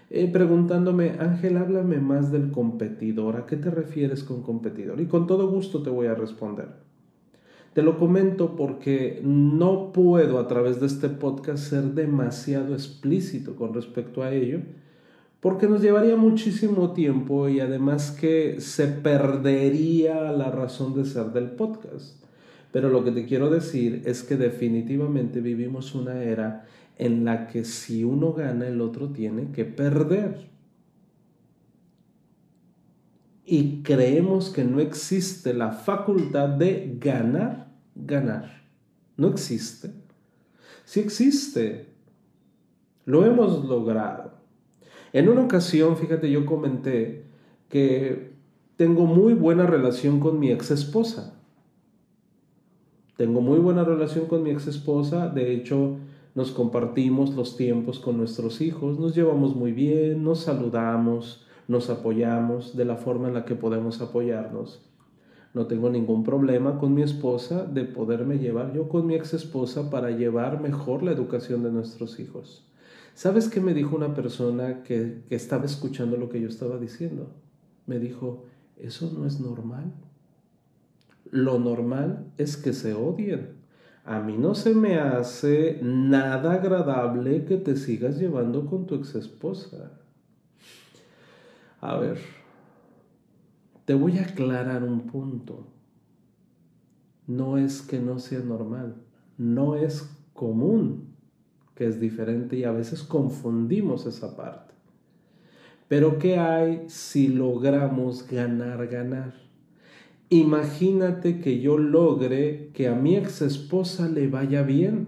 eh, 0.10 0.30
preguntándome, 0.32 1.16
Ángel, 1.20 1.58
háblame 1.58 1.98
más 1.98 2.32
del 2.32 2.52
competidor. 2.52 3.36
¿A 3.36 3.46
qué 3.46 3.58
te 3.58 3.70
refieres 3.70 4.24
con 4.24 4.42
competidor? 4.42 5.02
Y 5.02 5.08
con 5.08 5.28
todo 5.28 5.50
gusto 5.50 5.84
te 5.84 5.90
voy 5.90 6.08
a 6.08 6.16
responder. 6.16 6.70
Te 7.74 7.82
lo 7.82 8.00
comento 8.00 8.56
porque 8.56 9.22
no 9.24 9.92
puedo 9.92 10.40
a 10.40 10.48
través 10.48 10.80
de 10.80 10.88
este 10.88 11.10
podcast 11.10 11.64
ser 11.70 11.84
demasiado 11.94 12.74
explícito 12.74 13.56
con 13.56 13.74
respecto 13.74 14.24
a 14.24 14.32
ello, 14.32 14.62
porque 15.48 15.70
nos 15.70 15.82
llevaría 15.82 16.18
muchísimo 16.18 16.92
tiempo 16.92 17.48
y 17.48 17.62
además 17.62 18.12
que 18.12 18.60
se 18.60 18.86
perdería 18.86 20.30
la 20.34 20.52
razón 20.52 20.94
de 20.94 21.06
ser 21.06 21.28
del 21.28 21.52
podcast. 21.52 22.22
Pero 22.74 22.90
lo 22.90 23.06
que 23.06 23.12
te 23.12 23.26
quiero 23.26 23.50
decir 23.50 24.02
es 24.06 24.24
que 24.24 24.36
definitivamente 24.36 25.40
vivimos 25.40 25.96
una 25.96 26.22
era 26.22 26.66
en 26.98 27.24
la 27.24 27.48
que 27.48 27.64
si 27.64 28.04
uno 28.04 28.34
gana, 28.34 28.68
el 28.68 28.82
otro 28.82 29.14
tiene 29.14 29.54
que 29.54 29.64
perder. 29.64 30.50
Y 33.46 33.84
creemos 33.84 34.50
que 34.50 34.66
no 34.66 34.82
existe 34.82 35.54
la 35.54 35.72
facultad 35.72 36.50
de 36.50 36.98
ganar, 37.00 37.72
ganar. 37.96 38.64
No 39.16 39.30
existe. 39.30 39.94
Sí 40.84 41.00
existe. 41.00 41.88
Lo 43.06 43.26
hemos 43.26 43.64
logrado. 43.64 44.37
En 45.14 45.30
una 45.30 45.44
ocasión, 45.44 45.98
fíjate, 45.98 46.30
yo 46.30 46.46
comenté 46.46 47.26
que 47.70 48.34
tengo 48.76 49.06
muy 49.06 49.34
buena 49.34 49.66
relación 49.66 50.20
con 50.20 50.40
mi 50.40 50.52
ex 50.52 50.72
esposa. 50.72 51.40
Tengo 53.16 53.42
muy 53.42 53.60
buena 53.60 53.84
relación 53.84 54.28
con 54.28 54.44
mi 54.44 54.52
ex 54.52 54.68
esposa. 54.68 55.30
De 55.30 55.54
hecho, 55.54 55.98
nos 56.36 56.52
compartimos 56.52 57.34
los 57.34 57.58
tiempos 57.58 58.00
con 58.00 58.18
nuestros 58.18 58.62
hijos, 58.62 59.00
nos 59.00 59.16
llevamos 59.16 59.56
muy 59.56 59.72
bien, 59.72 60.24
nos 60.24 60.42
saludamos, 60.42 61.48
nos 61.68 61.90
apoyamos 61.90 62.78
de 62.78 62.86
la 62.86 62.96
forma 62.96 63.28
en 63.28 63.34
la 63.34 63.44
que 63.44 63.56
podemos 63.56 64.02
apoyarnos. 64.02 64.88
No 65.56 65.66
tengo 65.66 65.90
ningún 65.90 66.24
problema 66.24 66.78
con 66.78 66.94
mi 66.94 67.02
esposa 67.02 67.66
de 67.66 67.86
poderme 67.86 68.38
llevar 68.38 68.72
yo 68.74 68.88
con 68.88 69.08
mi 69.08 69.16
ex 69.16 69.34
esposa 69.34 69.90
para 69.90 70.12
llevar 70.12 70.62
mejor 70.62 71.02
la 71.02 71.12
educación 71.12 71.64
de 71.64 71.72
nuestros 71.72 72.20
hijos. 72.20 72.68
¿Sabes 73.18 73.50
qué 73.50 73.60
me 73.60 73.74
dijo 73.74 73.96
una 73.96 74.14
persona 74.14 74.84
que, 74.84 75.24
estaba 75.32 75.66
escuchando 75.66 76.18
lo 76.18 76.30
que 76.30 76.40
yo 76.40 76.48
estaba 76.48 76.78
diciendo? 76.78 77.34
Me 77.88 77.98
dijo, 77.98 78.46
eso 78.78 79.12
no 79.12 79.26
es 79.26 79.40
normal. 79.40 79.92
Lo 81.32 81.58
normal 81.58 82.28
es 82.38 82.58
que 82.58 82.74
se 82.74 82.94
odien 82.94 83.58
a 84.06 84.22
mí 84.22 84.38
no 84.38 84.54
se 84.54 84.76
me 84.76 85.00
hace 85.00 85.80
nada 85.82 86.54
agradable 86.54 87.44
que 87.44 87.58
te 87.58 87.76
sigas 87.76 88.20
llevando 88.20 88.68
con 88.68 88.86
tu 88.86 88.94
ex 88.94 89.16
esposa. 89.16 90.00
A 91.82 91.98
ver, 91.98 92.20
te 93.84 93.96
voy 93.96 94.20
a 94.20 94.26
aclarar 94.26 94.84
un 94.84 95.08
punto. 95.08 95.68
No 97.26 97.58
es 97.58 97.82
que 97.82 98.00
no 98.00 98.20
sea 98.20 98.40
normal, 98.40 98.96
no 99.38 99.76
es 99.76 100.10
común, 100.34 101.07
que 101.78 101.86
es 101.86 102.00
diferente 102.00 102.58
y 102.58 102.64
a 102.64 102.72
veces 102.72 103.04
confundimos 103.04 104.08
esa 104.08 104.36
parte. 104.36 104.74
Pero 105.88 106.18
¿qué 106.18 106.38
hay 106.38 106.86
si 106.88 107.28
logramos 107.28 108.28
ganar, 108.28 108.88
ganar? 108.88 109.36
Imagínate 110.30 111.40
que 111.40 111.62
yo 111.62 111.78
logre 111.78 112.72
que 112.74 112.88
a 112.88 112.96
mi 112.96 113.16
ex 113.16 113.44
esposa 113.44 114.10
le 114.10 114.28
vaya 114.28 114.64
bien 114.64 115.08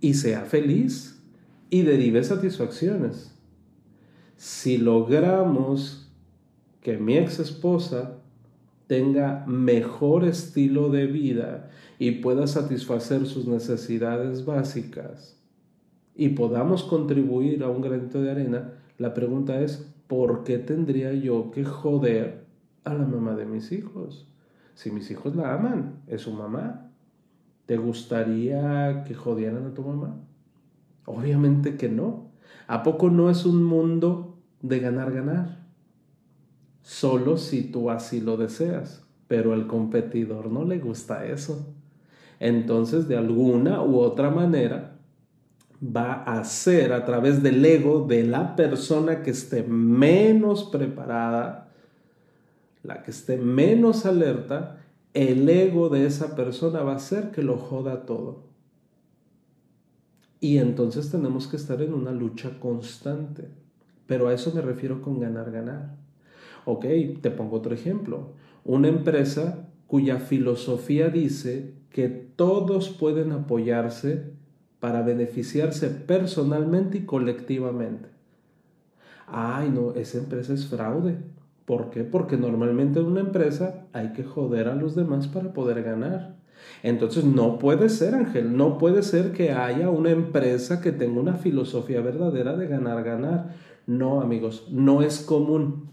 y 0.00 0.14
sea 0.14 0.42
feliz 0.42 1.22
y 1.68 1.82
derive 1.82 2.24
satisfacciones. 2.24 3.34
Si 4.36 4.78
logramos 4.78 6.10
que 6.80 6.96
mi 6.96 7.18
ex 7.18 7.40
esposa 7.40 8.22
tenga 8.86 9.44
mejor 9.46 10.24
estilo 10.24 10.88
de 10.88 11.06
vida 11.06 11.70
y 11.98 12.12
pueda 12.12 12.46
satisfacer 12.46 13.26
sus 13.26 13.46
necesidades 13.46 14.46
básicas 14.46 15.37
y 16.18 16.30
podamos 16.30 16.82
contribuir 16.82 17.62
a 17.62 17.70
un 17.70 17.80
granito 17.80 18.20
de 18.20 18.32
arena, 18.32 18.72
la 18.98 19.14
pregunta 19.14 19.60
es, 19.60 19.88
¿por 20.08 20.42
qué 20.42 20.58
tendría 20.58 21.12
yo 21.12 21.52
que 21.52 21.64
joder 21.64 22.44
a 22.82 22.92
la 22.92 23.06
mamá 23.06 23.36
de 23.36 23.46
mis 23.46 23.70
hijos? 23.70 24.26
Si 24.74 24.90
mis 24.90 25.08
hijos 25.12 25.36
la 25.36 25.54
aman, 25.54 26.02
es 26.08 26.22
su 26.22 26.32
mamá. 26.32 26.90
¿Te 27.66 27.76
gustaría 27.76 29.04
que 29.04 29.14
jodieran 29.14 29.64
a 29.66 29.74
tu 29.74 29.82
mamá? 29.82 30.16
Obviamente 31.04 31.76
que 31.76 31.88
no. 31.88 32.32
¿A 32.66 32.82
poco 32.82 33.10
no 33.10 33.30
es 33.30 33.46
un 33.46 33.62
mundo 33.62 34.38
de 34.60 34.80
ganar, 34.80 35.12
ganar? 35.12 35.68
Solo 36.82 37.36
si 37.36 37.62
tú 37.62 37.90
así 37.90 38.20
lo 38.20 38.36
deseas, 38.36 39.06
pero 39.28 39.52
al 39.52 39.68
competidor 39.68 40.50
no 40.50 40.64
le 40.64 40.80
gusta 40.80 41.26
eso. 41.26 41.76
Entonces, 42.40 43.06
de 43.06 43.16
alguna 43.16 43.84
u 43.84 43.98
otra 43.98 44.30
manera, 44.30 44.87
va 45.82 46.24
a 46.24 46.44
ser 46.44 46.92
a 46.92 47.04
través 47.04 47.42
del 47.42 47.64
ego 47.64 48.06
de 48.06 48.24
la 48.24 48.56
persona 48.56 49.22
que 49.22 49.30
esté 49.30 49.62
menos 49.62 50.64
preparada, 50.64 51.70
la 52.82 53.02
que 53.02 53.10
esté 53.10 53.36
menos 53.36 54.06
alerta, 54.06 54.80
el 55.14 55.48
ego 55.48 55.88
de 55.88 56.06
esa 56.06 56.34
persona 56.34 56.82
va 56.82 56.92
a 56.92 56.96
hacer 56.96 57.30
que 57.30 57.42
lo 57.42 57.56
joda 57.56 58.06
todo. 58.06 58.48
Y 60.40 60.58
entonces 60.58 61.10
tenemos 61.10 61.48
que 61.48 61.56
estar 61.56 61.82
en 61.82 61.92
una 61.92 62.12
lucha 62.12 62.60
constante. 62.60 63.48
Pero 64.06 64.28
a 64.28 64.34
eso 64.34 64.52
me 64.54 64.62
refiero 64.62 65.02
con 65.02 65.18
ganar, 65.18 65.50
ganar. 65.50 65.96
Ok, 66.64 66.86
te 67.20 67.30
pongo 67.30 67.56
otro 67.56 67.74
ejemplo. 67.74 68.32
Una 68.64 68.88
empresa 68.88 69.68
cuya 69.86 70.18
filosofía 70.18 71.08
dice 71.08 71.74
que 71.90 72.08
todos 72.08 72.90
pueden 72.90 73.32
apoyarse 73.32 74.32
para 74.80 75.02
beneficiarse 75.02 75.88
personalmente 75.88 76.98
y 76.98 77.04
colectivamente. 77.04 78.08
Ay, 79.26 79.70
no, 79.70 79.92
esa 79.94 80.18
empresa 80.18 80.54
es 80.54 80.66
fraude. 80.66 81.18
¿Por 81.64 81.90
qué? 81.90 82.02
Porque 82.04 82.36
normalmente 82.36 83.00
en 83.00 83.06
una 83.06 83.20
empresa 83.20 83.86
hay 83.92 84.12
que 84.12 84.24
joder 84.24 84.68
a 84.68 84.74
los 84.74 84.94
demás 84.94 85.28
para 85.28 85.52
poder 85.52 85.82
ganar. 85.82 86.36
Entonces 86.82 87.24
no 87.24 87.58
puede 87.58 87.88
ser, 87.88 88.14
Ángel, 88.14 88.56
no 88.56 88.78
puede 88.78 89.02
ser 89.02 89.32
que 89.32 89.52
haya 89.52 89.90
una 89.90 90.10
empresa 90.10 90.80
que 90.80 90.92
tenga 90.92 91.20
una 91.20 91.34
filosofía 91.34 92.00
verdadera 92.00 92.56
de 92.56 92.68
ganar, 92.68 93.02
ganar. 93.04 93.54
No, 93.86 94.20
amigos, 94.20 94.68
no 94.70 95.02
es 95.02 95.20
común 95.20 95.90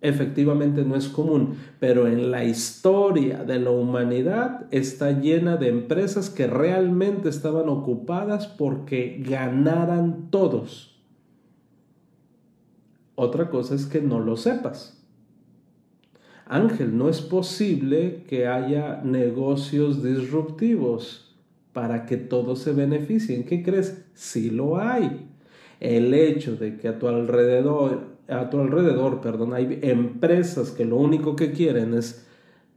efectivamente 0.00 0.84
no 0.84 0.96
es 0.96 1.08
común, 1.08 1.56
pero 1.80 2.06
en 2.06 2.30
la 2.30 2.44
historia 2.44 3.44
de 3.44 3.58
la 3.58 3.70
humanidad 3.70 4.66
está 4.70 5.12
llena 5.12 5.56
de 5.56 5.68
empresas 5.68 6.30
que 6.30 6.46
realmente 6.46 7.28
estaban 7.28 7.68
ocupadas 7.68 8.46
porque 8.46 9.22
ganaran 9.26 10.30
todos. 10.30 11.02
Otra 13.14 13.50
cosa 13.50 13.74
es 13.74 13.86
que 13.86 14.00
no 14.00 14.20
lo 14.20 14.36
sepas. 14.36 14.94
Ángel, 16.46 16.96
no 16.96 17.08
es 17.08 17.20
posible 17.20 18.22
que 18.28 18.46
haya 18.46 19.02
negocios 19.02 20.02
disruptivos 20.02 21.36
para 21.72 22.06
que 22.06 22.16
todos 22.16 22.60
se 22.60 22.72
beneficien. 22.72 23.44
¿Qué 23.44 23.62
crees? 23.62 24.06
Sí 24.14 24.50
lo 24.50 24.78
hay. 24.78 25.28
El 25.80 26.14
hecho 26.14 26.56
de 26.56 26.76
que 26.76 26.88
a 26.88 26.98
tu 26.98 27.08
alrededor 27.08 28.17
a 28.28 28.50
tu 28.50 28.60
alrededor, 28.60 29.20
perdón, 29.20 29.54
hay 29.54 29.78
empresas 29.82 30.70
que 30.70 30.84
lo 30.84 30.96
único 30.96 31.34
que 31.34 31.52
quieren 31.52 31.94
es 31.94 32.26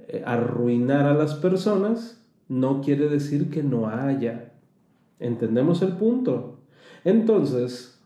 eh, 0.07 0.23
arruinar 0.25 1.05
a 1.05 1.13
las 1.13 1.35
personas, 1.35 2.21
no 2.47 2.81
quiere 2.81 3.09
decir 3.09 3.49
que 3.49 3.61
no 3.61 3.87
haya. 3.87 4.53
¿Entendemos 5.19 5.81
el 5.81 5.93
punto? 5.93 6.59
Entonces, 7.03 7.99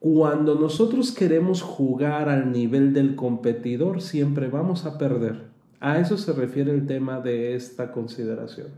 cuando 0.00 0.54
nosotros 0.54 1.12
queremos 1.12 1.62
jugar 1.62 2.28
al 2.28 2.52
nivel 2.52 2.92
del 2.92 3.16
competidor, 3.16 4.00
siempre 4.00 4.48
vamos 4.48 4.84
a 4.84 4.98
perder. 4.98 5.50
A 5.78 5.98
eso 5.98 6.16
se 6.18 6.32
refiere 6.32 6.72
el 6.72 6.86
tema 6.86 7.20
de 7.20 7.54
esta 7.54 7.92
consideración. 7.92 8.68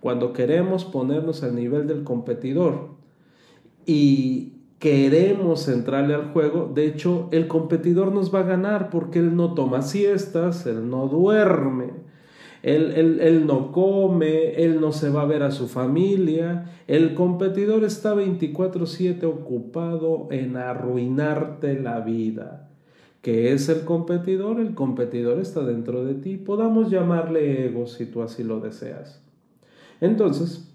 Cuando 0.00 0.32
queremos 0.32 0.84
ponernos 0.84 1.42
al 1.42 1.54
nivel 1.54 1.86
del 1.86 2.04
competidor 2.04 2.90
y 3.84 4.59
queremos 4.80 5.68
entrarle 5.68 6.14
al 6.14 6.32
juego, 6.32 6.72
de 6.74 6.86
hecho 6.86 7.28
el 7.32 7.46
competidor 7.46 8.12
nos 8.12 8.34
va 8.34 8.40
a 8.40 8.44
ganar 8.44 8.88
porque 8.88 9.18
él 9.18 9.36
no 9.36 9.52
toma 9.52 9.82
siestas, 9.82 10.66
él 10.66 10.88
no 10.88 11.06
duerme, 11.06 11.90
él, 12.62 13.20
él, 13.20 13.46
no 13.46 13.72
come, 13.72 14.54
él 14.54 14.80
no 14.80 14.92
se 14.92 15.10
va 15.10 15.22
a 15.22 15.26
ver 15.26 15.42
a 15.42 15.50
su 15.50 15.68
familia, 15.68 16.64
el 16.88 17.14
competidor 17.14 17.84
está 17.84 18.14
24/7 18.14 19.24
ocupado 19.24 20.28
en 20.30 20.56
arruinarte 20.56 21.78
la 21.78 22.00
vida. 22.00 22.70
¿Qué 23.20 23.52
es 23.52 23.68
el 23.68 23.84
competidor? 23.84 24.60
El 24.60 24.74
competidor 24.74 25.40
está 25.40 25.62
dentro 25.62 26.04
de 26.06 26.14
ti. 26.14 26.38
Podamos 26.38 26.90
llamarle 26.90 27.66
ego 27.66 27.86
si 27.86 28.06
tú 28.06 28.22
así 28.22 28.42
lo 28.42 28.60
deseas. 28.60 29.22
Entonces, 30.00 30.74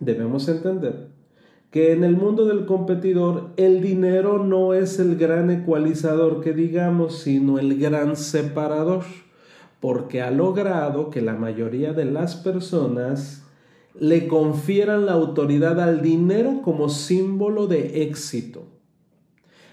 debemos 0.00 0.46
entender 0.48 1.11
que 1.72 1.92
en 1.92 2.04
el 2.04 2.18
mundo 2.18 2.44
del 2.44 2.66
competidor 2.66 3.48
el 3.56 3.80
dinero 3.80 4.44
no 4.44 4.74
es 4.74 4.98
el 4.98 5.16
gran 5.16 5.50
ecualizador 5.50 6.42
que 6.42 6.52
digamos, 6.52 7.20
sino 7.20 7.58
el 7.58 7.78
gran 7.78 8.14
separador, 8.14 9.04
porque 9.80 10.20
ha 10.20 10.30
logrado 10.30 11.08
que 11.08 11.22
la 11.22 11.32
mayoría 11.32 11.94
de 11.94 12.04
las 12.04 12.36
personas 12.36 13.44
le 13.98 14.28
confieran 14.28 15.06
la 15.06 15.12
autoridad 15.12 15.80
al 15.80 16.02
dinero 16.02 16.60
como 16.62 16.90
símbolo 16.90 17.66
de 17.66 18.02
éxito. 18.02 18.64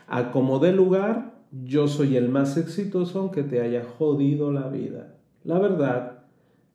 A 0.07 0.31
como 0.31 0.59
de 0.59 0.71
lugar, 0.71 1.35
yo 1.51 1.89
soy 1.89 2.15
el 2.15 2.29
más 2.29 2.55
exitoso 2.55 3.19
aunque 3.19 3.43
te 3.43 3.59
haya 3.59 3.83
jodido 3.83 4.53
la 4.53 4.69
vida. 4.69 5.17
La 5.43 5.59
verdad 5.59 6.23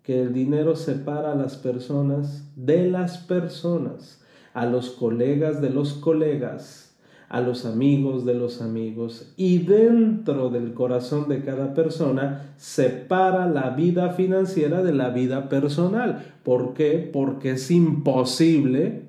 que 0.03 0.21
el 0.21 0.35
dinero 0.35 0.77
separa 0.77 1.33
a 1.33 1.35
las 1.35 1.57
personas 1.57 2.53
de 2.57 2.91
las 2.91 3.17
personas 3.17 4.21
a 4.55 4.67
los 4.67 4.91
colegas 4.91 5.61
de 5.61 5.69
los 5.69 5.95
colegas, 5.95 6.97
a 7.29 7.41
los 7.41 7.67
amigos 7.67 8.25
de 8.25 8.35
los 8.35 8.63
amigos 8.63 9.35
y 9.37 9.59
dentro 9.59 10.51
del 10.51 10.73
corazón 10.73 11.29
de 11.29 11.43
cada 11.43 11.75
persona 11.75 12.55
separa 12.57 13.49
la 13.49 13.71
vida 13.71 14.11
financiera 14.11 14.83
de 14.83 14.95
la 14.95 15.11
vida 15.11 15.49
personal. 15.49 16.35
¿Por 16.45 16.75
qué? 16.75 17.11
Porque 17.13 17.53
es 17.53 17.71
imposible 17.73 19.09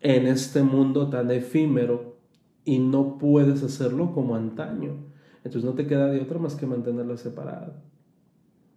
en 0.00 0.26
este 0.26 0.62
mundo 0.62 1.08
tan 1.08 1.30
efímero 1.30 2.16
y 2.64 2.80
no 2.80 3.18
puedes 3.18 3.62
hacerlo 3.62 4.12
como 4.12 4.34
antaño. 4.34 4.96
Entonces 5.44 5.64
no 5.64 5.74
te 5.74 5.86
queda 5.86 6.08
de 6.08 6.20
otra 6.20 6.38
más 6.40 6.56
que 6.56 6.66
mantenerla 6.66 7.16
separada. 7.16 7.80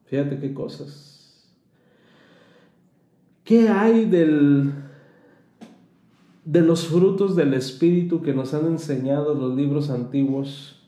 Fíjate 0.06 0.38
qué 0.38 0.54
cosas. 0.54 1.50
¿Qué 3.44 3.68
hay 3.68 4.06
del 4.06 4.83
de 6.46 6.62
los 6.62 6.88
frutos 6.88 7.36
del 7.36 7.54
Espíritu 7.54 8.22
que 8.22 8.34
nos 8.34 8.54
han 8.54 8.66
enseñado 8.66 9.34
los 9.34 9.56
libros 9.56 9.90
antiguos, 9.90 10.82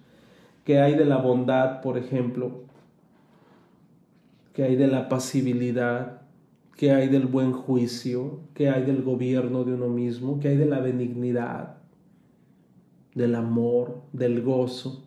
que 0.63 0.80
hay 0.80 0.96
de 0.96 1.06
la 1.06 1.18
bondad, 1.18 1.82
por 1.82 1.98
ejemplo, 1.98 2.63
que 4.54 4.63
hay 4.63 4.76
de 4.76 4.88
la 4.88 5.08
pasibilidad, 5.08 6.22
que 6.76 6.91
hay 6.91 7.08
del 7.08 7.26
buen 7.26 7.54
juicio, 7.54 8.39
que 8.54 8.70
hay 8.70 8.84
del 8.84 9.04
gobierno 9.04 9.63
de 9.63 9.76
uno 9.76 9.88
mismo, 9.88 10.39
que 10.39 10.50
hay 10.50 10.58
de 10.58 10.65
la 10.65 10.80
benignidad, 10.80 11.78
del 13.13 13.36
amor, 13.36 14.02
del 14.12 14.41
gozo. 14.41 15.04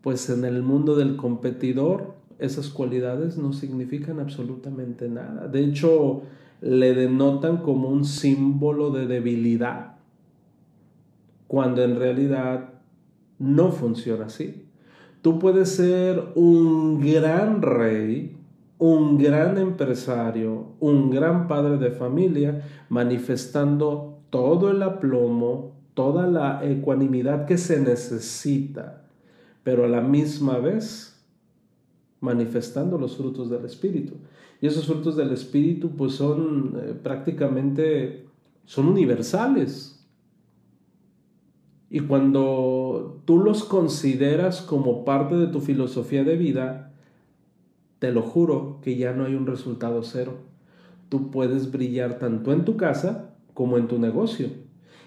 Pues 0.00 0.30
en 0.30 0.44
el 0.44 0.62
mundo 0.62 0.96
del 0.96 1.16
competidor 1.16 2.14
esas 2.38 2.68
cualidades 2.68 3.36
no 3.36 3.52
significan 3.52 4.20
absolutamente 4.20 5.08
nada. 5.08 5.48
De 5.48 5.60
hecho, 5.60 6.22
le 6.60 6.94
denotan 6.94 7.58
como 7.58 7.88
un 7.88 8.04
símbolo 8.04 8.90
de 8.90 9.06
debilidad, 9.06 9.96
cuando 11.46 11.82
en 11.82 11.98
realidad 11.98 12.74
no 13.38 13.70
funciona 13.70 14.26
así. 14.26 14.64
Tú 15.22 15.38
puedes 15.38 15.70
ser 15.70 16.32
un 16.34 17.00
gran 17.00 17.62
rey, 17.62 18.36
un 18.78 19.18
gran 19.18 19.58
empresario, 19.58 20.72
un 20.80 21.10
gran 21.10 21.48
padre 21.48 21.78
de 21.78 21.90
familia, 21.90 22.62
manifestando 22.88 24.20
todo 24.30 24.70
el 24.70 24.82
aplomo, 24.82 25.72
toda 25.94 26.26
la 26.26 26.64
ecuanimidad 26.64 27.46
que 27.46 27.58
se 27.58 27.80
necesita, 27.80 29.04
pero 29.64 29.84
a 29.84 29.88
la 29.88 30.00
misma 30.00 30.58
vez 30.58 31.20
manifestando 32.20 32.98
los 32.98 33.16
frutos 33.16 33.50
del 33.50 33.64
Espíritu. 33.64 34.14
Y 34.60 34.66
esos 34.66 34.86
frutos 34.86 35.16
del 35.16 35.30
Espíritu 35.30 35.90
pues 35.96 36.12
son 36.12 36.74
eh, 36.76 36.94
prácticamente, 37.00 38.26
son 38.64 38.88
universales. 38.88 40.06
Y 41.90 42.00
cuando 42.00 43.22
tú 43.24 43.38
los 43.38 43.64
consideras 43.64 44.60
como 44.60 45.04
parte 45.04 45.36
de 45.36 45.46
tu 45.46 45.60
filosofía 45.60 46.24
de 46.24 46.36
vida, 46.36 46.92
te 47.98 48.12
lo 48.12 48.22
juro 48.22 48.78
que 48.82 48.96
ya 48.96 49.12
no 49.12 49.24
hay 49.24 49.34
un 49.34 49.46
resultado 49.46 50.02
cero. 50.02 50.34
Tú 51.08 51.30
puedes 51.30 51.70
brillar 51.72 52.18
tanto 52.18 52.52
en 52.52 52.64
tu 52.64 52.76
casa 52.76 53.34
como 53.54 53.78
en 53.78 53.88
tu 53.88 53.98
negocio. 53.98 54.48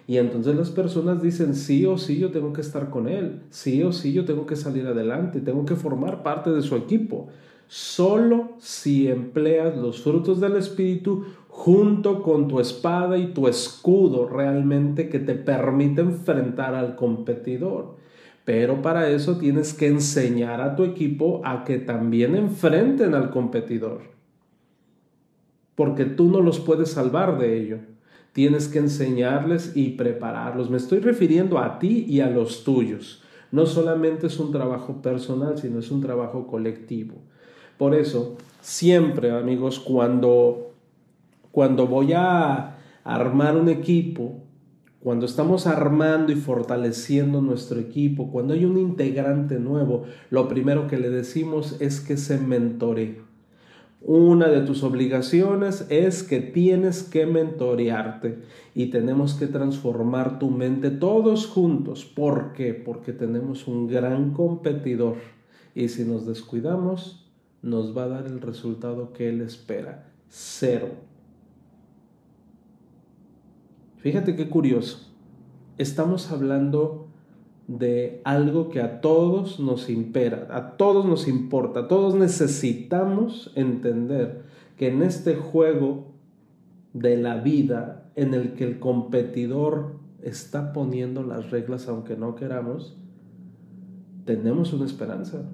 Y 0.07 0.17
entonces 0.17 0.55
las 0.55 0.71
personas 0.71 1.21
dicen, 1.21 1.53
sí 1.53 1.85
o 1.85 1.97
sí, 1.97 2.17
yo 2.17 2.31
tengo 2.31 2.51
que 2.51 2.61
estar 2.61 2.89
con 2.89 3.07
él, 3.07 3.43
sí 3.49 3.83
o 3.83 3.93
sí, 3.93 4.11
yo 4.11 4.25
tengo 4.25 4.45
que 4.45 4.55
salir 4.55 4.87
adelante, 4.87 5.39
tengo 5.39 5.63
que 5.65 5.75
formar 5.75 6.23
parte 6.23 6.49
de 6.49 6.61
su 6.61 6.75
equipo. 6.75 7.29
Solo 7.73 8.57
si 8.57 9.07
empleas 9.07 9.77
los 9.77 10.01
frutos 10.01 10.41
del 10.41 10.57
Espíritu 10.57 11.23
junto 11.47 12.21
con 12.21 12.49
tu 12.49 12.59
espada 12.59 13.17
y 13.17 13.27
tu 13.27 13.47
escudo 13.47 14.27
realmente 14.27 15.07
que 15.07 15.19
te 15.19 15.35
permite 15.35 16.01
enfrentar 16.01 16.75
al 16.75 16.97
competidor. 16.97 17.95
Pero 18.43 18.81
para 18.81 19.09
eso 19.09 19.37
tienes 19.37 19.73
que 19.73 19.87
enseñar 19.87 20.59
a 20.59 20.75
tu 20.75 20.83
equipo 20.83 21.39
a 21.45 21.63
que 21.63 21.77
también 21.77 22.35
enfrenten 22.35 23.15
al 23.15 23.29
competidor. 23.29 24.01
Porque 25.73 26.03
tú 26.03 26.29
no 26.29 26.41
los 26.41 26.59
puedes 26.59 26.91
salvar 26.91 27.37
de 27.37 27.57
ello. 27.57 27.77
Tienes 28.33 28.67
que 28.67 28.79
enseñarles 28.79 29.77
y 29.77 29.91
prepararlos. 29.91 30.69
Me 30.69 30.75
estoy 30.75 30.99
refiriendo 30.99 31.57
a 31.57 31.79
ti 31.79 32.03
y 32.05 32.19
a 32.19 32.29
los 32.29 32.65
tuyos. 32.65 33.23
No 33.49 33.65
solamente 33.65 34.27
es 34.27 34.37
un 34.41 34.51
trabajo 34.51 35.01
personal, 35.01 35.57
sino 35.57 35.79
es 35.79 35.89
un 35.89 36.01
trabajo 36.01 36.47
colectivo. 36.47 37.30
Por 37.81 37.95
eso, 37.95 38.37
siempre, 38.61 39.31
amigos, 39.31 39.79
cuando, 39.79 40.75
cuando 41.51 41.87
voy 41.87 42.13
a 42.13 42.77
armar 43.03 43.57
un 43.57 43.69
equipo, 43.69 44.43
cuando 44.99 45.25
estamos 45.25 45.65
armando 45.65 46.31
y 46.31 46.35
fortaleciendo 46.35 47.41
nuestro 47.41 47.79
equipo, 47.79 48.31
cuando 48.31 48.53
hay 48.53 48.65
un 48.65 48.77
integrante 48.77 49.57
nuevo, 49.57 50.03
lo 50.29 50.47
primero 50.47 50.85
que 50.87 50.99
le 50.99 51.09
decimos 51.09 51.77
es 51.79 52.01
que 52.01 52.17
se 52.17 52.37
mentore. 52.37 53.21
Una 54.03 54.49
de 54.49 54.61
tus 54.61 54.83
obligaciones 54.83 55.87
es 55.89 56.21
que 56.21 56.39
tienes 56.39 57.01
que 57.01 57.25
mentorearte 57.25 58.43
y 58.75 58.91
tenemos 58.91 59.33
que 59.33 59.47
transformar 59.47 60.37
tu 60.37 60.51
mente 60.51 60.91
todos 60.91 61.47
juntos. 61.47 62.05
¿Por 62.05 62.53
qué? 62.53 62.75
Porque 62.75 63.11
tenemos 63.11 63.67
un 63.67 63.87
gran 63.87 64.33
competidor 64.33 65.15
y 65.73 65.87
si 65.87 66.03
nos 66.03 66.27
descuidamos, 66.27 67.20
nos 67.61 67.95
va 67.95 68.03
a 68.03 68.07
dar 68.07 68.25
el 68.25 68.41
resultado 68.41 69.13
que 69.13 69.29
Él 69.29 69.41
espera. 69.41 70.11
Cero. 70.29 70.89
Fíjate 73.97 74.35
qué 74.35 74.49
curioso. 74.49 75.11
Estamos 75.77 76.31
hablando 76.31 77.07
de 77.67 78.21
algo 78.25 78.69
que 78.69 78.81
a 78.81 78.99
todos 79.01 79.59
nos 79.59 79.89
impera, 79.89 80.47
a 80.51 80.75
todos 80.75 81.05
nos 81.05 81.27
importa, 81.27 81.87
todos 81.87 82.15
necesitamos 82.15 83.51
entender 83.55 84.41
que 84.75 84.89
en 84.89 85.03
este 85.03 85.35
juego 85.35 86.11
de 86.93 87.17
la 87.17 87.37
vida 87.37 88.11
en 88.15 88.33
el 88.33 88.53
que 88.53 88.65
el 88.65 88.79
competidor 88.79 89.99
está 90.21 90.73
poniendo 90.73 91.23
las 91.23 91.49
reglas 91.51 91.87
aunque 91.87 92.17
no 92.17 92.35
queramos, 92.35 92.97
tenemos 94.25 94.73
una 94.73 94.85
esperanza, 94.85 95.49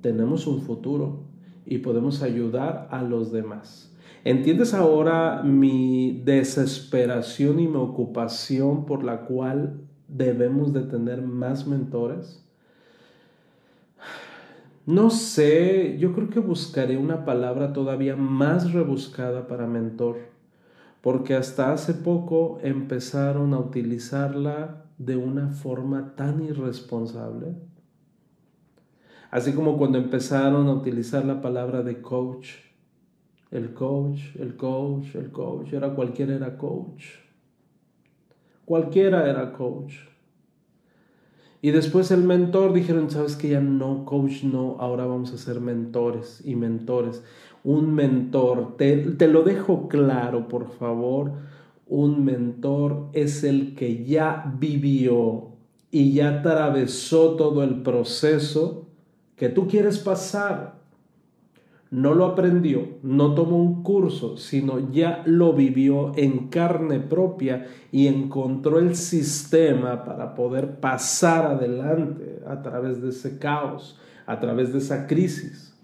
tenemos 0.00 0.46
un 0.46 0.62
futuro, 0.62 1.31
y 1.66 1.78
podemos 1.78 2.22
ayudar 2.22 2.88
a 2.90 3.02
los 3.02 3.32
demás. 3.32 3.92
¿Entiendes 4.24 4.72
ahora 4.72 5.42
mi 5.42 6.22
desesperación 6.24 7.58
y 7.58 7.66
mi 7.66 7.76
ocupación 7.76 8.86
por 8.86 9.02
la 9.02 9.22
cual 9.22 9.80
debemos 10.06 10.72
de 10.72 10.82
tener 10.82 11.22
más 11.22 11.66
mentores? 11.66 12.44
No 14.86 15.10
sé, 15.10 15.96
yo 15.98 16.12
creo 16.12 16.28
que 16.28 16.40
buscaré 16.40 16.98
una 16.98 17.24
palabra 17.24 17.72
todavía 17.72 18.16
más 18.16 18.72
rebuscada 18.72 19.46
para 19.46 19.66
mentor, 19.66 20.18
porque 21.00 21.34
hasta 21.34 21.72
hace 21.72 21.94
poco 21.94 22.58
empezaron 22.62 23.54
a 23.54 23.58
utilizarla 23.58 24.84
de 24.98 25.16
una 25.16 25.48
forma 25.50 26.14
tan 26.16 26.42
irresponsable 26.44 27.71
Así 29.32 29.54
como 29.54 29.78
cuando 29.78 29.96
empezaron 29.96 30.68
a 30.68 30.74
utilizar 30.74 31.24
la 31.24 31.40
palabra 31.40 31.82
de 31.82 32.02
coach. 32.02 32.50
El 33.50 33.72
coach, 33.72 34.20
el 34.38 34.56
coach, 34.56 35.14
el 35.14 35.32
coach. 35.32 35.72
Era 35.72 35.94
cualquiera 35.94 36.34
era 36.34 36.58
coach. 36.58 37.04
Cualquiera 38.66 39.28
era 39.30 39.54
coach. 39.54 39.94
Y 41.62 41.70
después 41.70 42.10
el 42.10 42.24
mentor 42.24 42.74
dijeron, 42.74 43.08
sabes 43.08 43.34
que 43.34 43.48
ya 43.48 43.60
no, 43.60 44.04
coach 44.04 44.42
no, 44.44 44.76
ahora 44.78 45.06
vamos 45.06 45.32
a 45.32 45.38
ser 45.38 45.60
mentores 45.60 46.42
y 46.44 46.54
mentores. 46.54 47.24
Un 47.64 47.94
mentor, 47.94 48.76
te, 48.76 48.98
te 48.98 49.28
lo 49.28 49.44
dejo 49.44 49.88
claro, 49.88 50.46
por 50.46 50.68
favor, 50.72 51.32
un 51.86 52.22
mentor 52.22 53.08
es 53.14 53.44
el 53.44 53.74
que 53.76 54.04
ya 54.04 54.52
vivió 54.58 55.52
y 55.90 56.12
ya 56.12 56.40
atravesó 56.40 57.36
todo 57.36 57.62
el 57.62 57.82
proceso 57.82 58.81
que 59.42 59.48
tú 59.48 59.66
quieres 59.66 59.98
pasar, 59.98 60.74
no 61.90 62.14
lo 62.14 62.26
aprendió, 62.26 62.90
no 63.02 63.34
tomó 63.34 63.56
un 63.56 63.82
curso, 63.82 64.36
sino 64.36 64.92
ya 64.92 65.24
lo 65.26 65.52
vivió 65.52 66.12
en 66.14 66.46
carne 66.46 67.00
propia 67.00 67.66
y 67.90 68.06
encontró 68.06 68.78
el 68.78 68.94
sistema 68.94 70.04
para 70.04 70.36
poder 70.36 70.78
pasar 70.78 71.46
adelante 71.46 72.40
a 72.46 72.62
través 72.62 73.02
de 73.02 73.08
ese 73.08 73.40
caos, 73.40 73.98
a 74.26 74.38
través 74.38 74.72
de 74.72 74.78
esa 74.78 75.08
crisis. 75.08 75.76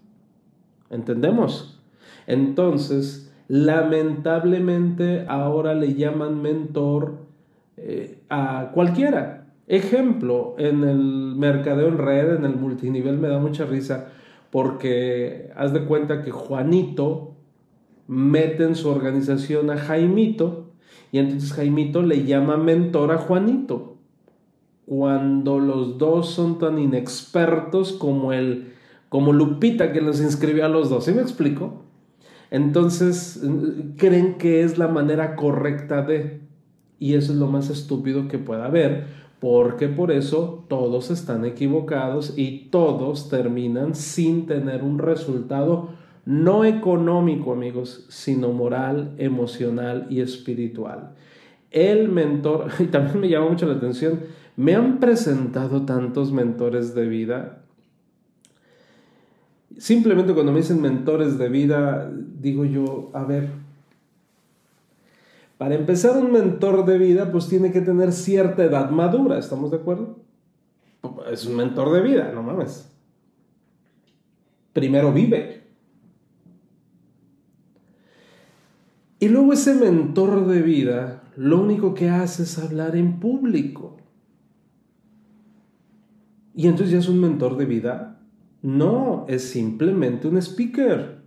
¿Entendemos? 0.88 1.83
Entonces, 2.29 3.35
lamentablemente 3.49 5.27
ahora 5.27 5.75
le 5.75 5.94
llaman 5.94 6.40
mentor 6.40 7.27
eh, 7.77 8.23
a 8.31 8.71
cualquiera, 8.73 9.38
Ejemplo, 9.68 10.54
en 10.59 10.83
el 10.83 11.35
mercadeo 11.37 11.88
en 11.88 11.98
red, 11.98 12.35
en 12.35 12.44
el 12.44 12.57
multinivel, 12.57 13.18
me 13.18 13.28
da 13.28 13.38
mucha 13.38 13.66
risa 13.66 14.09
porque 14.50 15.50
haz 15.57 15.74
de 15.74 15.85
cuenta 15.85 16.22
que 16.22 16.31
Juanito 16.31 17.37
mete 18.07 18.64
en 18.64 18.74
su 18.74 18.88
organización 18.88 19.70
a 19.70 19.76
Jaimito 19.76 20.70
y 21.12 21.18
entonces 21.18 21.52
Jaimito 21.52 22.02
le 22.02 22.24
llama 22.24 22.57
mentor 22.57 23.12
a 23.12 23.18
Juanito 23.18 23.98
cuando 24.87 25.59
los 25.59 25.98
dos 25.98 26.31
son 26.31 26.59
tan 26.59 26.78
inexpertos 26.78 27.92
como 27.92 28.33
el 28.33 28.72
como 29.11 29.35
Lupita 29.35 29.92
que 29.92 30.00
los 30.00 30.20
inscribió 30.20 30.64
a 30.64 30.68
los 30.68 30.88
dos, 30.88 31.04
¿sí 31.04 31.12
me 31.12 31.20
explico? 31.20 31.83
Entonces 32.50 33.42
creen 33.98 34.38
que 34.38 34.62
es 34.62 34.78
la 34.78 34.88
manera 34.88 35.37
correcta 35.37 36.00
de 36.00 36.40
y 36.98 37.14
eso 37.14 37.33
es 37.33 37.38
lo 37.38 37.48
más 37.48 37.68
estúpido 37.68 38.28
que 38.28 38.38
pueda 38.38 38.64
haber 38.64 39.28
porque 39.40 39.88
por 39.88 40.11
eso 40.11 40.64
todos 40.68 41.11
están 41.11 41.44
equivocados 41.44 42.35
y 42.37 42.68
todos 42.70 43.29
terminan 43.29 43.94
sin 43.94 44.46
tener 44.46 44.83
un 44.83 44.98
resultado 44.98 45.90
no 46.24 46.64
económico, 46.64 47.53
amigos, 47.53 48.05
sino 48.11 48.53
moral, 48.53 49.14
emocional 49.16 50.07
y 50.11 50.20
espiritual. 50.20 51.14
El 51.70 52.09
mentor, 52.09 52.70
y 52.81 52.85
también 52.85 53.20
me 53.20 53.29
llama 53.29 53.51
mucho 53.51 53.66
la 53.66 53.74
atención, 53.74 54.20
me 54.57 54.74
han 54.74 54.98
presentado 54.98 55.87
tantos 55.87 56.33
mentores 56.33 56.94
de 56.94 57.07
vida. 57.07 57.62
Simplemente 59.77 60.35
cuando 60.35 60.51
me 60.51 60.59
dicen 60.59 60.83
mentores 60.83 61.38
de 61.38 61.48
vida, 61.48 62.11
digo 62.40 62.64
yo, 62.64 63.11
a 63.14 63.22
ver, 63.22 63.51
para 65.59 65.75
empezar, 65.75 66.16
un 66.16 66.33
mentor 66.33 66.87
de 66.87 66.99
vida 66.99 67.33
pues 67.33 67.49
tiene 67.49 67.73
que 67.73 67.81
tener 67.81 68.12
cierta 68.12 68.64
edad 68.64 68.90
madura, 68.90 69.38
¿estamos 69.38 69.73
de 69.73 69.79
acuerdo? 69.79 70.21
Es 71.31 71.44
un 71.47 71.57
mentor 71.57 71.92
de 71.92 72.01
vida, 72.01 72.31
no 72.33 72.42
mames. 72.44 72.90
Primero 74.73 75.12
vive. 75.12 75.66
Y 79.18 79.29
luego 79.29 79.53
ese 79.53 79.75
mentor 79.75 80.47
de 80.47 80.62
vida 80.62 81.25
lo 81.37 81.61
único 81.61 81.92
que 81.94 82.09
hace 82.09 82.44
es 82.44 82.59
hablar 82.59 82.94
en 82.94 83.18
público. 83.18 83.97
¿Y 86.55 86.68
entonces 86.68 86.90
ya 86.90 86.99
es 86.99 87.09
un 87.09 87.21
mentor 87.21 87.57
de 87.57 87.64
vida? 87.64 88.21
No, 88.62 89.25
es 89.29 89.51
simplemente 89.51 90.29
un 90.29 90.37
speaker. 90.38 91.18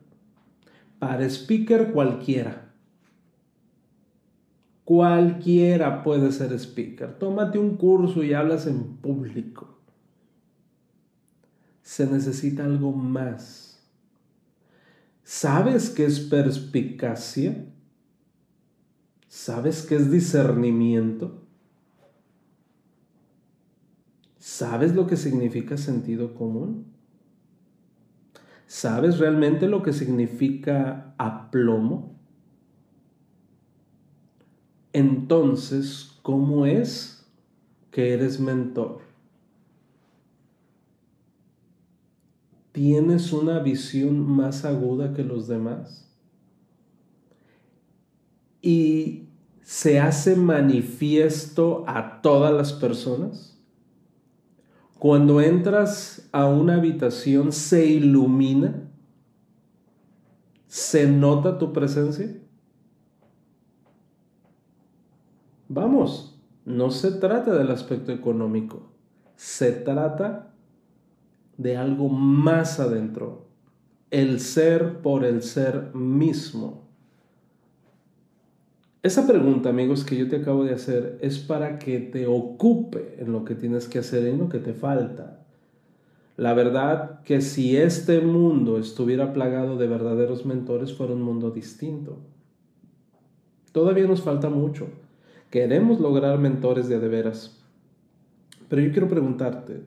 Para 0.99 1.25
speaker 1.25 1.91
cualquiera. 1.91 2.70
Cualquiera 4.91 6.03
puede 6.03 6.33
ser 6.33 6.51
speaker. 6.51 7.17
Tómate 7.17 7.57
un 7.57 7.77
curso 7.77 8.25
y 8.25 8.33
hablas 8.33 8.67
en 8.67 8.97
público. 8.97 9.79
Se 11.81 12.05
necesita 12.05 12.65
algo 12.65 12.91
más. 12.91 13.89
¿Sabes 15.23 15.91
qué 15.91 16.03
es 16.03 16.19
perspicacia? 16.19 17.67
¿Sabes 19.29 19.83
qué 19.83 19.95
es 19.95 20.11
discernimiento? 20.11 21.41
¿Sabes 24.39 24.93
lo 24.93 25.07
que 25.07 25.15
significa 25.15 25.77
sentido 25.77 26.35
común? 26.35 26.91
¿Sabes 28.67 29.19
realmente 29.19 29.69
lo 29.69 29.83
que 29.83 29.93
significa 29.93 31.15
aplomo? 31.17 32.20
Entonces, 34.93 36.17
¿cómo 36.21 36.65
es 36.65 37.25
que 37.91 38.13
eres 38.13 38.39
mentor? 38.39 38.99
¿Tienes 42.71 43.33
una 43.33 43.59
visión 43.59 44.19
más 44.19 44.63
aguda 44.63 45.13
que 45.13 45.23
los 45.23 45.47
demás? 45.47 46.09
¿Y 48.61 49.27
se 49.61 49.99
hace 49.99 50.35
manifiesto 50.35 51.83
a 51.87 52.21
todas 52.21 52.53
las 52.53 52.71
personas? 52.71 53.59
Cuando 54.99 55.41
entras 55.41 56.29
a 56.31 56.45
una 56.45 56.75
habitación, 56.75 57.51
¿se 57.51 57.85
ilumina? 57.85 58.89
¿Se 60.67 61.07
nota 61.07 61.57
tu 61.57 61.73
presencia? 61.73 62.40
Vamos, 65.73 66.37
no 66.65 66.91
se 66.91 67.11
trata 67.13 67.55
del 67.55 67.71
aspecto 67.71 68.11
económico, 68.11 68.91
se 69.37 69.71
trata 69.71 70.53
de 71.55 71.77
algo 71.77 72.09
más 72.09 72.81
adentro, 72.81 73.45
el 74.09 74.41
ser 74.41 74.97
por 74.97 75.23
el 75.23 75.41
ser 75.41 75.95
mismo. 75.95 76.89
Esa 79.01 79.25
pregunta, 79.25 79.69
amigos, 79.69 80.03
que 80.03 80.17
yo 80.17 80.27
te 80.27 80.35
acabo 80.41 80.65
de 80.65 80.73
hacer 80.73 81.17
es 81.21 81.39
para 81.39 81.79
que 81.79 81.99
te 81.99 82.27
ocupe 82.27 83.15
en 83.19 83.31
lo 83.31 83.45
que 83.45 83.55
tienes 83.55 83.87
que 83.87 83.99
hacer, 83.99 84.27
en 84.27 84.39
lo 84.39 84.49
que 84.49 84.59
te 84.59 84.73
falta. 84.73 85.45
La 86.35 86.53
verdad 86.53 87.21
que 87.21 87.39
si 87.39 87.77
este 87.77 88.19
mundo 88.19 88.77
estuviera 88.77 89.31
plagado 89.31 89.77
de 89.77 89.87
verdaderos 89.87 90.45
mentores, 90.45 90.93
fuera 90.93 91.13
un 91.13 91.21
mundo 91.21 91.49
distinto. 91.49 92.17
Todavía 93.71 94.05
nos 94.05 94.21
falta 94.21 94.49
mucho. 94.49 94.89
Queremos 95.51 95.99
lograr 95.99 96.39
mentores 96.39 96.87
de 96.87 96.97
de 96.97 97.07
veras. 97.09 97.61
Pero 98.69 98.81
yo 98.81 98.91
quiero 98.93 99.09
preguntarte, 99.09 99.83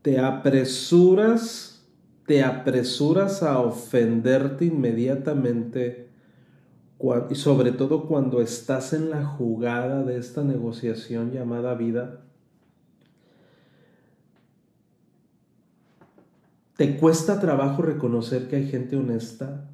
¿te 0.00 0.20
apresuras, 0.20 1.84
te 2.24 2.44
apresuras 2.44 3.42
a 3.42 3.58
ofenderte 3.58 4.64
inmediatamente? 4.64 6.08
y 7.30 7.34
sobre 7.36 7.70
todo 7.70 8.06
cuando 8.08 8.40
estás 8.40 8.92
en 8.92 9.10
la 9.10 9.24
jugada 9.24 10.02
de 10.02 10.18
esta 10.18 10.42
negociación 10.42 11.30
llamada 11.30 11.74
vida, 11.74 12.24
¿te 16.76 16.96
cuesta 16.96 17.40
trabajo 17.40 17.82
reconocer 17.82 18.48
que 18.48 18.56
hay 18.56 18.66
gente 18.66 18.96
honesta? 18.96 19.70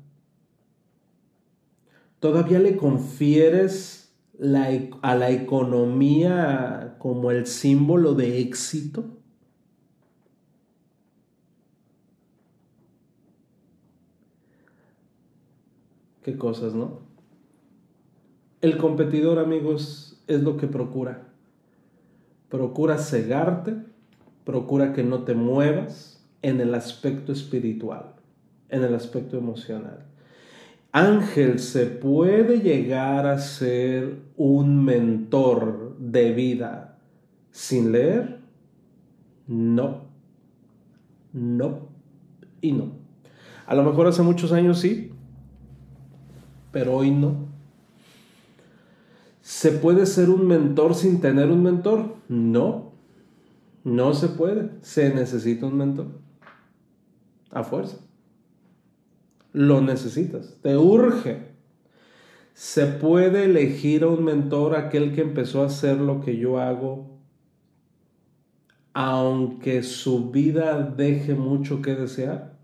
¿Todavía 2.21 2.59
le 2.59 2.77
confieres 2.77 4.04
a 4.41 5.15
la 5.15 5.31
economía 5.31 6.97
como 6.99 7.31
el 7.31 7.47
símbolo 7.47 8.15
de 8.15 8.41
éxito? 8.41 9.05
Qué 16.23 16.39
cosas, 16.39 16.75
¿no? 16.75 17.01
El 18.63 18.79
competidor, 18.79 19.39
amigos, 19.39 20.23
es 20.27 20.43
lo 20.43 20.57
que 20.57 20.67
procura. 20.67 21.29
Procura 22.49 22.97
cegarte, 22.97 23.77
procura 24.45 24.95
que 24.95 25.05
no 25.05 25.25
te 25.25 25.35
muevas 25.35 26.27
en 26.41 26.61
el 26.63 26.75
aspecto 26.75 27.31
espiritual, 27.33 28.15
en 28.71 28.85
el 28.85 28.95
aspecto 28.95 29.37
emocional. 29.37 30.07
Ángel 30.97 31.59
se 31.59 31.87
puede 31.87 32.61
llegar 32.61 33.27
a 33.27 33.41
ser 33.41 34.23
un 34.37 34.85
mentor 34.85 35.97
de 35.99 36.31
vida 36.31 37.01
sin 37.51 37.91
leer? 37.91 38.39
No, 39.49 40.03
no 41.33 41.89
y 42.61 42.71
no. 42.71 42.93
A 43.67 43.75
lo 43.75 43.83
mejor 43.83 44.07
hace 44.07 44.23
muchos 44.23 44.53
años 44.53 44.79
sí, 44.79 45.11
pero 46.71 46.95
hoy 46.95 47.11
no. 47.11 47.49
¿Se 49.41 49.73
puede 49.73 50.07
ser 50.07 50.31
un 50.31 50.47
mentor 50.47 50.95
sin 50.95 51.21
tener 51.21 51.51
un 51.51 51.65
mentor? 51.65 52.15
No, 52.29 52.93
no 53.83 54.15
se 54.15 54.29
puede. 54.29 54.71
Se 54.83 55.13
necesita 55.13 55.67
un 55.67 55.77
mentor. 55.77 56.07
A 57.51 57.65
fuerza. 57.65 58.04
Lo 59.55 59.81
necesitas, 59.81 60.59
te 60.63 60.77
urge. 60.77 61.55
¿Se 62.55 62.87
puede 62.87 63.45
elegir 63.45 64.03
a 64.03 64.09
un 64.09 64.25
mentor 64.25 64.75
aquel 64.75 65.15
que 65.15 65.21
empezó 65.21 65.63
a 65.63 65.67
hacer 65.67 66.01
lo 66.01 66.21
que 66.21 66.37
yo 66.37 66.59
hago, 66.59 67.21
aunque 68.95 69.85
su 69.85 70.33
vida 70.33 70.83
deje 70.83 71.37
mucho 71.37 71.83
que 71.83 71.95
desear? 71.95 72.59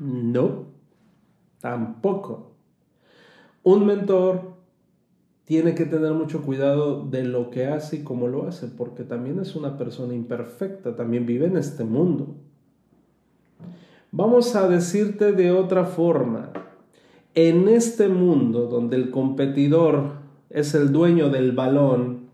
No, 0.00 0.66
tampoco. 1.60 2.56
Un 3.62 3.86
mentor 3.86 4.56
tiene 5.44 5.76
que 5.76 5.84
tener 5.84 6.12
mucho 6.12 6.42
cuidado 6.42 7.06
de 7.06 7.22
lo 7.22 7.50
que 7.50 7.66
hace 7.66 7.98
y 7.98 8.02
cómo 8.02 8.26
lo 8.26 8.48
hace, 8.48 8.66
porque 8.66 9.04
también 9.04 9.38
es 9.38 9.54
una 9.54 9.78
persona 9.78 10.12
imperfecta, 10.12 10.96
también 10.96 11.24
vive 11.24 11.46
en 11.46 11.56
este 11.56 11.84
mundo. 11.84 12.47
Vamos 14.10 14.56
a 14.56 14.66
decirte 14.66 15.32
de 15.32 15.52
otra 15.52 15.84
forma, 15.84 16.50
en 17.34 17.68
este 17.68 18.08
mundo 18.08 18.66
donde 18.66 18.96
el 18.96 19.10
competidor 19.10 20.12
es 20.48 20.74
el 20.74 20.92
dueño 20.92 21.28
del 21.28 21.52
balón, 21.52 22.30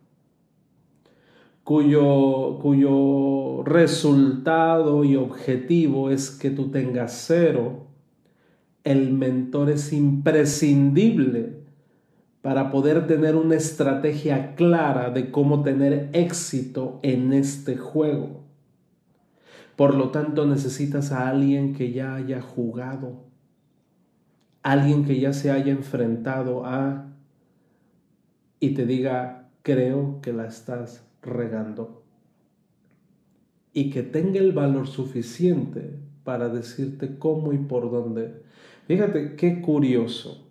cuyo, 1.64 2.60
cuyo 2.62 3.64
resultado 3.64 5.02
y 5.02 5.16
objetivo 5.16 6.10
es 6.10 6.30
que 6.30 6.50
tú 6.50 6.70
tengas 6.70 7.24
cero, 7.26 7.88
el 8.84 9.12
mentor 9.12 9.70
es 9.70 9.92
imprescindible 9.92 11.64
para 12.40 12.70
poder 12.70 13.08
tener 13.08 13.34
una 13.34 13.56
estrategia 13.56 14.54
clara 14.54 15.10
de 15.10 15.32
cómo 15.32 15.64
tener 15.64 16.08
éxito 16.12 17.00
en 17.02 17.32
este 17.32 17.76
juego. 17.76 18.43
Por 19.76 19.94
lo 19.94 20.10
tanto, 20.10 20.46
necesitas 20.46 21.12
a 21.12 21.28
alguien 21.28 21.74
que 21.74 21.92
ya 21.92 22.14
haya 22.14 22.40
jugado, 22.40 23.24
alguien 24.62 25.04
que 25.04 25.18
ya 25.20 25.32
se 25.32 25.50
haya 25.50 25.72
enfrentado 25.72 26.64
a 26.64 27.10
y 28.60 28.70
te 28.70 28.86
diga, 28.86 29.50
creo 29.62 30.20
que 30.22 30.32
la 30.32 30.46
estás 30.46 31.04
regando. 31.20 32.02
Y 33.72 33.90
que 33.90 34.02
tenga 34.02 34.38
el 34.38 34.52
valor 34.52 34.86
suficiente 34.86 35.98
para 36.22 36.48
decirte 36.48 37.18
cómo 37.18 37.52
y 37.52 37.58
por 37.58 37.90
dónde. 37.90 38.42
Fíjate 38.86 39.36
qué 39.36 39.60
curioso. 39.60 40.48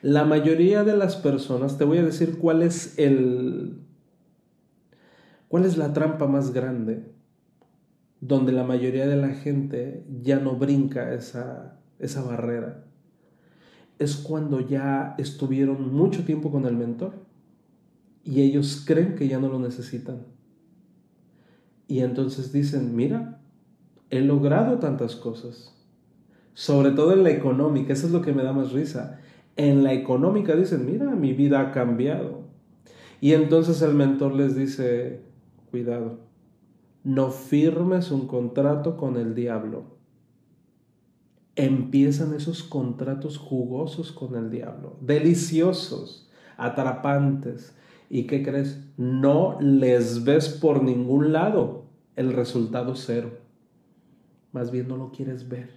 La 0.00 0.24
mayoría 0.24 0.84
de 0.84 0.96
las 0.96 1.16
personas, 1.16 1.78
te 1.78 1.84
voy 1.84 1.98
a 1.98 2.02
decir 2.04 2.38
cuál 2.38 2.62
es 2.62 2.98
el... 2.98 3.78
¿Cuál 5.48 5.66
es 5.66 5.76
la 5.76 5.92
trampa 5.92 6.26
más 6.26 6.52
grande? 6.52 7.11
Donde 8.22 8.52
la 8.52 8.64
mayoría 8.64 9.06
de 9.06 9.16
la 9.16 9.34
gente 9.34 10.06
ya 10.22 10.38
no 10.38 10.56
brinca 10.56 11.12
esa, 11.12 11.78
esa 11.98 12.22
barrera. 12.22 12.86
Es 13.98 14.16
cuando 14.16 14.60
ya 14.60 15.14
estuvieron 15.18 15.92
mucho 15.94 16.24
tiempo 16.24 16.50
con 16.50 16.64
el 16.64 16.74
mentor 16.74 17.12
y 18.24 18.40
ellos 18.40 18.84
creen 18.86 19.14
que 19.14 19.28
ya 19.28 19.38
no 19.38 19.50
lo 19.50 19.58
necesitan. 19.58 20.22
Y 21.86 22.00
entonces 22.00 22.50
dicen, 22.50 22.96
mira, 22.96 23.42
he 24.08 24.22
logrado 24.22 24.78
tantas 24.78 25.14
cosas. 25.14 25.76
Sobre 26.54 26.92
todo 26.92 27.12
en 27.12 27.22
la 27.22 27.30
económica, 27.30 27.92
eso 27.92 28.06
es 28.06 28.12
lo 28.14 28.22
que 28.22 28.32
me 28.32 28.42
da 28.42 28.54
más 28.54 28.72
risa 28.72 29.18
en 29.56 29.82
la 29.82 29.92
económica 29.92 30.56
dicen, 30.56 30.86
mira, 30.86 31.10
mi 31.14 31.32
vida 31.32 31.60
ha 31.60 31.72
cambiado. 31.72 32.42
Y 33.20 33.34
entonces 33.34 33.82
el 33.82 33.94
mentor 33.94 34.34
les 34.34 34.56
dice, 34.56 35.20
cuidado, 35.70 36.20
no 37.04 37.30
firmes 37.30 38.10
un 38.10 38.26
contrato 38.26 38.96
con 38.96 39.16
el 39.16 39.34
diablo. 39.34 39.84
Empiezan 41.56 42.34
esos 42.34 42.62
contratos 42.62 43.36
jugosos 43.36 44.12
con 44.12 44.36
el 44.36 44.50
diablo, 44.50 44.96
deliciosos, 45.00 46.30
atrapantes. 46.56 47.74
¿Y 48.08 48.26
qué 48.26 48.42
crees? 48.42 48.84
No 48.96 49.58
les 49.60 50.24
ves 50.24 50.48
por 50.48 50.82
ningún 50.82 51.32
lado 51.32 51.84
el 52.16 52.32
resultado 52.32 52.94
cero. 52.94 53.38
Más 54.52 54.70
bien 54.70 54.88
no 54.88 54.96
lo 54.96 55.10
quieres 55.10 55.48
ver. 55.48 55.70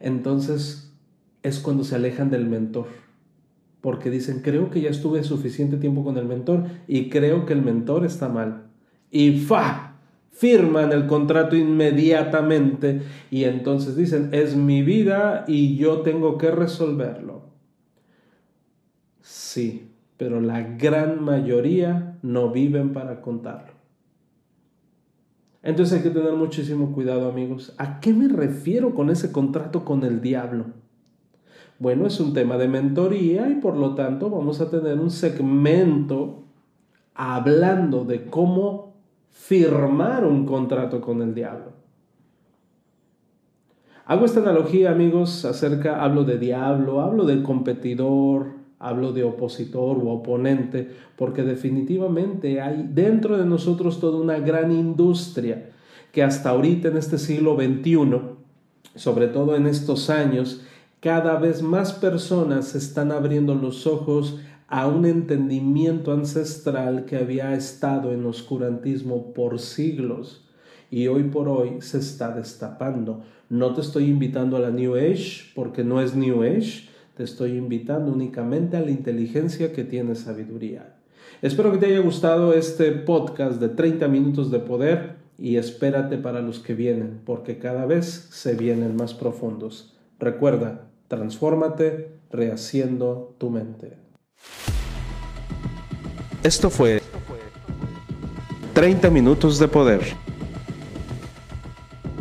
Entonces 0.00 0.92
es 1.42 1.60
cuando 1.60 1.84
se 1.84 1.96
alejan 1.96 2.30
del 2.30 2.46
mentor. 2.46 2.86
Porque 3.80 4.10
dicen, 4.10 4.40
creo 4.42 4.70
que 4.70 4.80
ya 4.80 4.90
estuve 4.90 5.22
suficiente 5.22 5.76
tiempo 5.76 6.02
con 6.04 6.16
el 6.18 6.26
mentor 6.26 6.64
y 6.88 7.10
creo 7.10 7.46
que 7.46 7.52
el 7.52 7.62
mentor 7.62 8.04
está 8.04 8.28
mal. 8.28 8.67
Y 9.10 9.38
¡fa! 9.38 9.94
Firman 10.30 10.92
el 10.92 11.06
contrato 11.06 11.56
inmediatamente 11.56 13.02
y 13.28 13.44
entonces 13.44 13.96
dicen, 13.96 14.28
es 14.32 14.54
mi 14.54 14.82
vida 14.82 15.44
y 15.48 15.76
yo 15.76 16.02
tengo 16.02 16.38
que 16.38 16.52
resolverlo. 16.52 17.42
Sí, 19.20 19.90
pero 20.16 20.40
la 20.40 20.60
gran 20.60 21.24
mayoría 21.24 22.18
no 22.22 22.50
viven 22.50 22.92
para 22.92 23.20
contarlo. 23.20 23.72
Entonces 25.62 25.98
hay 25.98 26.04
que 26.04 26.16
tener 26.16 26.34
muchísimo 26.34 26.92
cuidado 26.92 27.28
amigos. 27.28 27.74
¿A 27.78 28.00
qué 28.00 28.12
me 28.12 28.28
refiero 28.28 28.94
con 28.94 29.10
ese 29.10 29.32
contrato 29.32 29.84
con 29.84 30.04
el 30.04 30.20
diablo? 30.20 30.66
Bueno, 31.78 32.06
es 32.06 32.20
un 32.20 32.32
tema 32.32 32.56
de 32.56 32.68
mentoría 32.68 33.48
y 33.48 33.56
por 33.56 33.76
lo 33.76 33.94
tanto 33.94 34.30
vamos 34.30 34.60
a 34.60 34.70
tener 34.70 34.98
un 34.98 35.10
segmento 35.10 36.44
hablando 37.14 38.04
de 38.04 38.26
cómo 38.26 38.87
firmar 39.30 40.24
un 40.24 40.44
contrato 40.44 41.00
con 41.00 41.22
el 41.22 41.34
diablo. 41.34 41.72
Hago 44.04 44.24
esta 44.24 44.40
analogía, 44.40 44.90
amigos, 44.90 45.44
acerca, 45.44 46.02
hablo 46.02 46.24
de 46.24 46.38
diablo, 46.38 47.02
hablo 47.02 47.26
de 47.26 47.42
competidor, 47.42 48.58
hablo 48.78 49.12
de 49.12 49.24
opositor 49.24 49.98
o 49.98 50.10
oponente, 50.10 50.90
porque 51.16 51.42
definitivamente 51.42 52.60
hay 52.60 52.88
dentro 52.90 53.36
de 53.36 53.44
nosotros 53.44 54.00
toda 54.00 54.18
una 54.18 54.38
gran 54.38 54.72
industria 54.72 55.70
que 56.12 56.22
hasta 56.22 56.50
ahorita 56.50 56.88
en 56.88 56.96
este 56.96 57.18
siglo 57.18 57.56
XXI, 57.56 58.20
sobre 58.94 59.28
todo 59.28 59.56
en 59.56 59.66
estos 59.66 60.08
años, 60.10 60.62
cada 61.00 61.38
vez 61.38 61.62
más 61.62 61.92
personas 61.92 62.74
están 62.74 63.12
abriendo 63.12 63.54
los 63.54 63.86
ojos 63.86 64.40
a 64.68 64.86
un 64.86 65.06
entendimiento 65.06 66.12
ancestral 66.12 67.06
que 67.06 67.16
había 67.16 67.54
estado 67.54 68.12
en 68.12 68.26
oscurantismo 68.26 69.32
por 69.32 69.58
siglos 69.58 70.46
y 70.90 71.06
hoy 71.08 71.24
por 71.24 71.48
hoy 71.48 71.80
se 71.80 71.98
está 71.98 72.34
destapando. 72.34 73.22
No 73.48 73.74
te 73.74 73.80
estoy 73.80 74.04
invitando 74.04 74.58
a 74.58 74.60
la 74.60 74.70
New 74.70 74.94
Age 74.94 75.52
porque 75.54 75.84
no 75.84 76.02
es 76.02 76.14
New 76.14 76.42
Age, 76.42 76.86
te 77.16 77.24
estoy 77.24 77.52
invitando 77.52 78.12
únicamente 78.12 78.76
a 78.76 78.82
la 78.82 78.90
inteligencia 78.90 79.72
que 79.72 79.84
tiene 79.84 80.14
sabiduría. 80.14 80.96
Espero 81.40 81.72
que 81.72 81.78
te 81.78 81.86
haya 81.86 82.00
gustado 82.00 82.52
este 82.52 82.92
podcast 82.92 83.60
de 83.60 83.70
30 83.70 84.06
minutos 84.08 84.50
de 84.50 84.58
poder 84.58 85.16
y 85.38 85.56
espérate 85.56 86.18
para 86.18 86.42
los 86.42 86.58
que 86.58 86.74
vienen, 86.74 87.20
porque 87.24 87.58
cada 87.58 87.86
vez 87.86 88.28
se 88.30 88.54
vienen 88.54 88.96
más 88.96 89.14
profundos. 89.14 89.96
Recuerda, 90.18 90.88
transfórmate 91.06 92.10
rehaciendo 92.30 93.34
tu 93.38 93.50
mente. 93.50 94.07
Esto 96.42 96.70
fue 96.70 97.02
30 98.74 99.10
minutos 99.10 99.58
de 99.58 99.68
poder. 99.68 100.14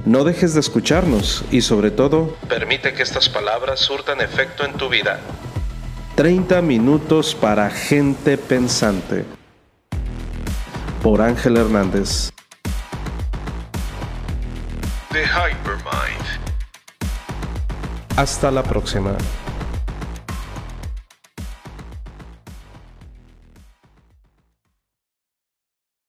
No 0.05 0.23
dejes 0.23 0.53
de 0.53 0.61
escucharnos 0.61 1.45
y 1.51 1.61
sobre 1.61 1.91
todo, 1.91 2.35
permite 2.47 2.93
que 2.93 3.03
estas 3.03 3.29
palabras 3.29 3.79
surtan 3.79 4.21
efecto 4.21 4.65
en 4.65 4.73
tu 4.73 4.89
vida. 4.89 5.19
30 6.15 6.61
minutos 6.63 7.35
para 7.35 7.69
gente 7.69 8.37
pensante. 8.37 9.23
Por 11.03 11.21
Ángel 11.21 11.57
Hernández. 11.57 12.31
The 15.11 15.23
Hypermind. 15.25 16.25
Hasta 18.15 18.49
la 18.49 18.63
próxima. 18.63 19.15